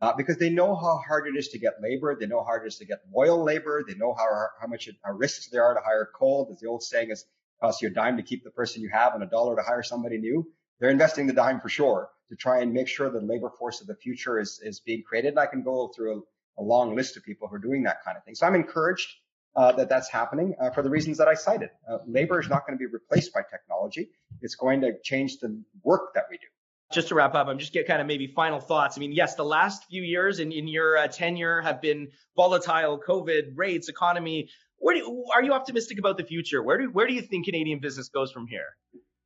Uh, 0.00 0.14
because 0.16 0.38
they 0.38 0.48
know 0.48 0.74
how 0.74 0.98
hard 1.06 1.28
it 1.28 1.36
is 1.36 1.48
to 1.48 1.58
get 1.58 1.74
labor. 1.82 2.16
They 2.18 2.26
know 2.26 2.38
how 2.38 2.46
hard 2.46 2.62
it 2.64 2.68
is 2.68 2.78
to 2.78 2.86
get 2.86 3.00
loyal 3.14 3.44
labor. 3.44 3.84
They 3.86 3.94
know 3.96 4.14
how, 4.14 4.28
how 4.58 4.66
much 4.66 4.88
it, 4.88 4.96
how 5.04 5.12
risks 5.12 5.50
there 5.50 5.62
are 5.62 5.74
to 5.74 5.80
hire 5.84 6.08
cold. 6.14 6.48
As 6.50 6.58
the 6.60 6.68
old 6.68 6.82
saying 6.82 7.10
is, 7.10 7.26
costs 7.60 7.82
you 7.82 7.88
a 7.88 7.90
dime 7.90 8.16
to 8.16 8.22
keep 8.22 8.44
the 8.44 8.50
person 8.50 8.80
you 8.80 8.88
have 8.88 9.12
and 9.12 9.22
a 9.22 9.26
dollar 9.26 9.56
to 9.56 9.62
hire 9.62 9.82
somebody 9.82 10.16
new. 10.16 10.50
They're 10.80 10.88
investing 10.88 11.26
the 11.26 11.34
dime 11.34 11.60
for 11.60 11.68
sure 11.68 12.08
to 12.30 12.34
try 12.34 12.62
and 12.62 12.72
make 12.72 12.88
sure 12.88 13.10
the 13.10 13.20
labor 13.20 13.50
force 13.58 13.82
of 13.82 13.86
the 13.88 13.94
future 13.94 14.40
is, 14.40 14.58
is 14.62 14.80
being 14.80 15.02
created. 15.02 15.28
And 15.28 15.38
I 15.38 15.44
can 15.44 15.62
go 15.62 15.92
through 15.94 16.24
a, 16.58 16.62
a 16.62 16.64
long 16.64 16.96
list 16.96 17.18
of 17.18 17.24
people 17.24 17.46
who 17.46 17.56
are 17.56 17.64
doing 17.68 17.82
that 17.82 18.02
kind 18.06 18.16
of 18.16 18.24
thing. 18.24 18.34
So 18.34 18.46
I'm 18.46 18.54
encouraged 18.54 19.08
uh, 19.54 19.72
that 19.72 19.90
that's 19.90 20.08
happening 20.08 20.54
uh, 20.58 20.70
for 20.70 20.82
the 20.82 20.88
reasons 20.88 21.18
that 21.18 21.28
I 21.28 21.34
cited. 21.34 21.68
Uh, 21.86 21.98
labor 22.06 22.40
is 22.40 22.48
not 22.48 22.66
going 22.66 22.78
to 22.78 22.82
be 22.82 22.90
replaced 22.90 23.34
by 23.34 23.42
technology. 23.42 24.08
It's 24.40 24.54
going 24.54 24.80
to 24.80 24.92
change 25.02 25.40
the 25.40 25.62
work 25.84 26.14
that 26.14 26.24
we 26.30 26.38
do. 26.38 26.46
Just 26.92 27.08
to 27.08 27.14
wrap 27.14 27.34
up, 27.34 27.46
I'm 27.48 27.58
just 27.58 27.72
get 27.72 27.86
kind 27.86 28.00
of 28.00 28.06
maybe 28.06 28.26
final 28.26 28.60
thoughts. 28.60 28.98
I 28.98 29.00
mean, 29.00 29.12
yes, 29.12 29.34
the 29.34 29.44
last 29.44 29.84
few 29.88 30.02
years 30.02 30.40
in, 30.40 30.52
in 30.52 30.68
your 30.68 30.98
uh, 30.98 31.06
tenure 31.08 31.62
have 31.62 31.80
been 31.80 32.08
volatile, 32.36 33.00
COVID, 33.00 33.52
rates, 33.56 33.88
economy. 33.88 34.50
Where 34.76 34.96
do, 34.96 35.24
are 35.34 35.42
you 35.42 35.52
optimistic 35.52 35.98
about 35.98 36.18
the 36.18 36.24
future? 36.24 36.62
Where 36.62 36.78
do 36.78 36.90
where 36.90 37.06
do 37.06 37.14
you 37.14 37.22
think 37.22 37.46
Canadian 37.46 37.80
business 37.80 38.08
goes 38.08 38.30
from 38.30 38.46
here? 38.46 38.66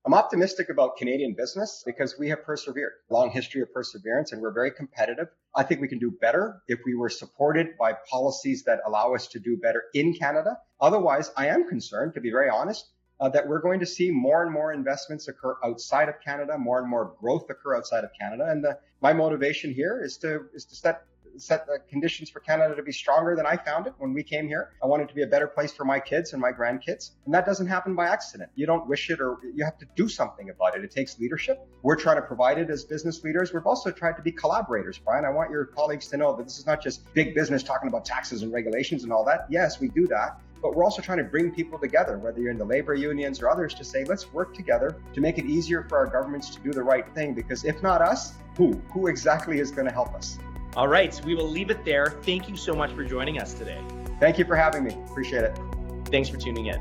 I'm 0.07 0.14
optimistic 0.14 0.68
about 0.68 0.98
Canadian 0.98 1.35
business 1.37 1.83
because 1.85 2.16
we 2.16 2.29
have 2.29 2.44
persevered, 2.44 2.92
long 3.11 3.31
history 3.31 3.61
of 3.62 3.72
perseverance, 3.72 4.31
and 4.31 4.40
we're 4.40 4.52
very 4.52 4.70
competitive. 4.70 5.26
I 5.52 5.64
think 5.64 5.81
we 5.81 5.88
can 5.88 5.98
do 5.98 6.12
better 6.20 6.62
if 6.68 6.79
we 6.87 6.94
were 6.94 7.09
supported 7.09 7.76
by 7.76 7.94
policies 8.09 8.62
that 8.66 8.79
allow 8.87 9.14
us 9.14 9.26
to 9.29 9.40
do 9.40 9.57
better 9.57 9.83
in 9.94 10.14
Canada. 10.14 10.59
Otherwise, 10.81 11.33
I 11.37 11.48
am 11.48 11.68
concerned, 11.68 12.14
to 12.14 12.20
be 12.20 12.31
very 12.31 12.48
honest, 12.48 12.87
uh, 13.20 13.29
that 13.31 13.46
we're 13.46 13.61
going 13.61 13.81
to 13.81 13.87
see 13.87 14.11
more 14.11 14.42
and 14.42 14.52
more 14.52 14.72
investments 14.72 15.29
occur 15.29 15.57
outside 15.64 16.09
of 16.09 16.14
Canada, 16.24 16.59
more 16.59 16.81
and 16.81 16.88
more 16.88 17.14
growth 17.20 17.48
occur 17.50 17.76
outside 17.76 18.05
of 18.05 18.11
Canada. 18.18 18.46
And 18.48 18.62
the, 18.62 18.79
my 19.00 19.12
motivation 19.12 19.72
here 19.72 20.02
is 20.02 20.16
to 20.18 20.46
is 20.55 20.64
to 20.66 20.76
set 20.76 21.05
set 21.38 21.66
the 21.66 21.79
conditions 21.90 22.31
for 22.31 22.40
Canada 22.40 22.74
to 22.74 22.83
be 22.83 22.92
stronger 22.92 23.37
than 23.37 23.46
I 23.46 23.57
found 23.57 23.87
it 23.87 23.94
when 23.98 24.12
we 24.12 24.22
came 24.22 24.48
here. 24.48 24.72
I 24.83 24.87
want 24.87 25.02
it 25.02 25.09
to 25.09 25.14
be 25.14 25.22
a 25.22 25.26
better 25.26 25.46
place 25.46 25.72
for 25.72 25.85
my 25.85 26.00
kids 26.00 26.33
and 26.33 26.40
my 26.40 26.52
grandkids. 26.52 27.11
And 27.24 27.35
that 27.35 27.46
doesn't 27.46 27.66
happen 27.66 27.94
by 27.94 28.07
accident. 28.07 28.50
You 28.55 28.66
don't 28.66 28.87
wish 28.88 29.11
it 29.11 29.20
or 29.20 29.38
you 29.55 29.64
have 29.64 29.79
to 29.79 29.87
do 29.96 30.09
something 30.09 30.50
about 30.50 30.76
it. 30.76 30.85
It 30.85 30.90
takes 30.90 31.18
leadership. 31.18 31.66
We're 31.83 31.96
trying 31.96 32.16
to 32.16 32.22
provide 32.22 32.59
it 32.59 32.70
as 32.70 32.85
business 32.85 33.22
leaders. 33.24 33.52
We've 33.52 33.66
also 33.66 33.90
tried 33.90 34.16
to 34.16 34.22
be 34.22 34.33
collaborators, 34.33 34.98
Brian. 34.98 35.24
I 35.24 35.31
want 35.31 35.50
your 35.50 35.66
colleagues 35.66 36.09
to 36.09 36.16
know 36.16 36.37
that 36.37 36.44
this 36.44 36.59
is 36.59 36.66
not 36.66 36.83
just 36.83 37.12
big 37.14 37.35
business 37.35 37.62
talking 37.62 37.88
about 37.88 38.05
taxes 38.05 38.42
and 38.42 38.52
regulations 38.52 39.05
and 39.05 39.12
all 39.12 39.24
that. 39.24 39.46
Yes, 39.50 39.81
we 39.81 39.88
do 39.88 40.07
that 40.09 40.40
but 40.62 40.75
we're 40.75 40.85
also 40.85 41.03
trying 41.03 41.19
to 41.19 41.25
bring 41.25 41.51
people 41.51 41.79
together, 41.79 42.19
whether 42.19 42.40
you're 42.40 42.51
in 42.51 42.59
the 42.59 42.64
labor 42.64 42.95
unions 42.95 43.40
or 43.40 43.49
others, 43.49 43.75
to 43.75 43.85
say, 43.85 44.05
let's 44.05 44.33
work 44.33 44.55
together 44.55 44.97
to 45.14 45.21
make 45.21 45.38
it 45.38 45.45
easier 45.45 45.85
for 45.88 45.99
our 45.99 46.07
governments 46.07 46.51
to 46.51 46.61
do 46.61 46.73
the 46.73 46.83
right 46.83 47.09
thing. 47.14 47.35
Because 47.35 47.64
if 47.64 47.83
not 47.83 48.01
us, 48.03 48.35
who? 48.57 48.81
Who 48.92 49.07
exactly 49.07 49.61
is 49.61 49.71
going 49.71 49.87
to 49.87 49.92
help 49.92 50.14
us? 50.14 50.38
All 50.77 50.88
right, 50.88 51.19
we 51.25 51.35
will 51.35 51.49
leave 51.49 51.71
it 51.71 51.85
there. 51.85 52.19
Thank 52.23 52.49
you 52.49 52.57
so 52.57 52.75
much 52.75 52.92
for 52.92 53.05
joining 53.05 53.40
us 53.40 53.55
today. 53.55 53.81
Thank 54.21 54.38
you 54.38 54.45
for 54.45 54.57
having 54.57 54.85
me. 54.85 54.95
Appreciate 55.11 55.45
it. 55.45 55.59
Thanks 56.07 56.29
for 56.29 56.37
tuning 56.37 56.66
in. 56.66 56.81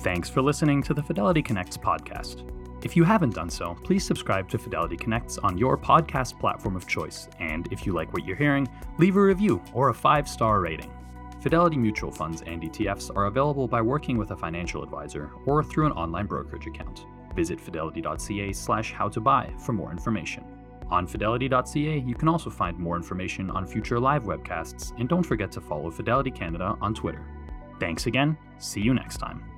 Thanks 0.00 0.28
for 0.28 0.42
listening 0.42 0.82
to 0.82 0.94
the 0.94 1.02
Fidelity 1.02 1.42
Connects 1.42 1.76
podcast. 1.76 2.51
If 2.84 2.96
you 2.96 3.04
haven't 3.04 3.34
done 3.34 3.48
so, 3.48 3.76
please 3.84 4.04
subscribe 4.04 4.48
to 4.48 4.58
Fidelity 4.58 4.96
Connects 4.96 5.38
on 5.38 5.56
your 5.56 5.78
podcast 5.78 6.38
platform 6.40 6.74
of 6.74 6.88
choice. 6.88 7.28
And 7.38 7.68
if 7.72 7.86
you 7.86 7.92
like 7.92 8.12
what 8.12 8.24
you're 8.24 8.36
hearing, 8.36 8.66
leave 8.98 9.16
a 9.16 9.22
review 9.22 9.62
or 9.72 9.90
a 9.90 9.94
five 9.94 10.28
star 10.28 10.60
rating. 10.60 10.92
Fidelity 11.40 11.76
mutual 11.76 12.10
funds 12.10 12.42
and 12.42 12.62
ETFs 12.62 13.14
are 13.16 13.26
available 13.26 13.68
by 13.68 13.80
working 13.80 14.18
with 14.18 14.32
a 14.32 14.36
financial 14.36 14.82
advisor 14.82 15.30
or 15.46 15.62
through 15.62 15.86
an 15.86 15.92
online 15.92 16.26
brokerage 16.26 16.66
account. 16.66 17.06
Visit 17.36 17.60
fidelity.ca 17.60 18.52
slash 18.52 18.92
how 18.92 19.08
to 19.08 19.20
buy 19.20 19.52
for 19.58 19.72
more 19.72 19.92
information. 19.92 20.44
On 20.90 21.06
fidelity.ca, 21.06 21.98
you 21.98 22.14
can 22.14 22.28
also 22.28 22.50
find 22.50 22.78
more 22.78 22.96
information 22.96 23.48
on 23.50 23.66
future 23.66 23.98
live 23.98 24.24
webcasts, 24.24 24.92
and 24.98 25.08
don't 25.08 25.22
forget 25.22 25.50
to 25.52 25.60
follow 25.60 25.90
Fidelity 25.90 26.30
Canada 26.30 26.76
on 26.80 26.94
Twitter. 26.94 27.24
Thanks 27.80 28.06
again, 28.06 28.36
see 28.58 28.80
you 28.80 28.92
next 28.92 29.16
time. 29.16 29.51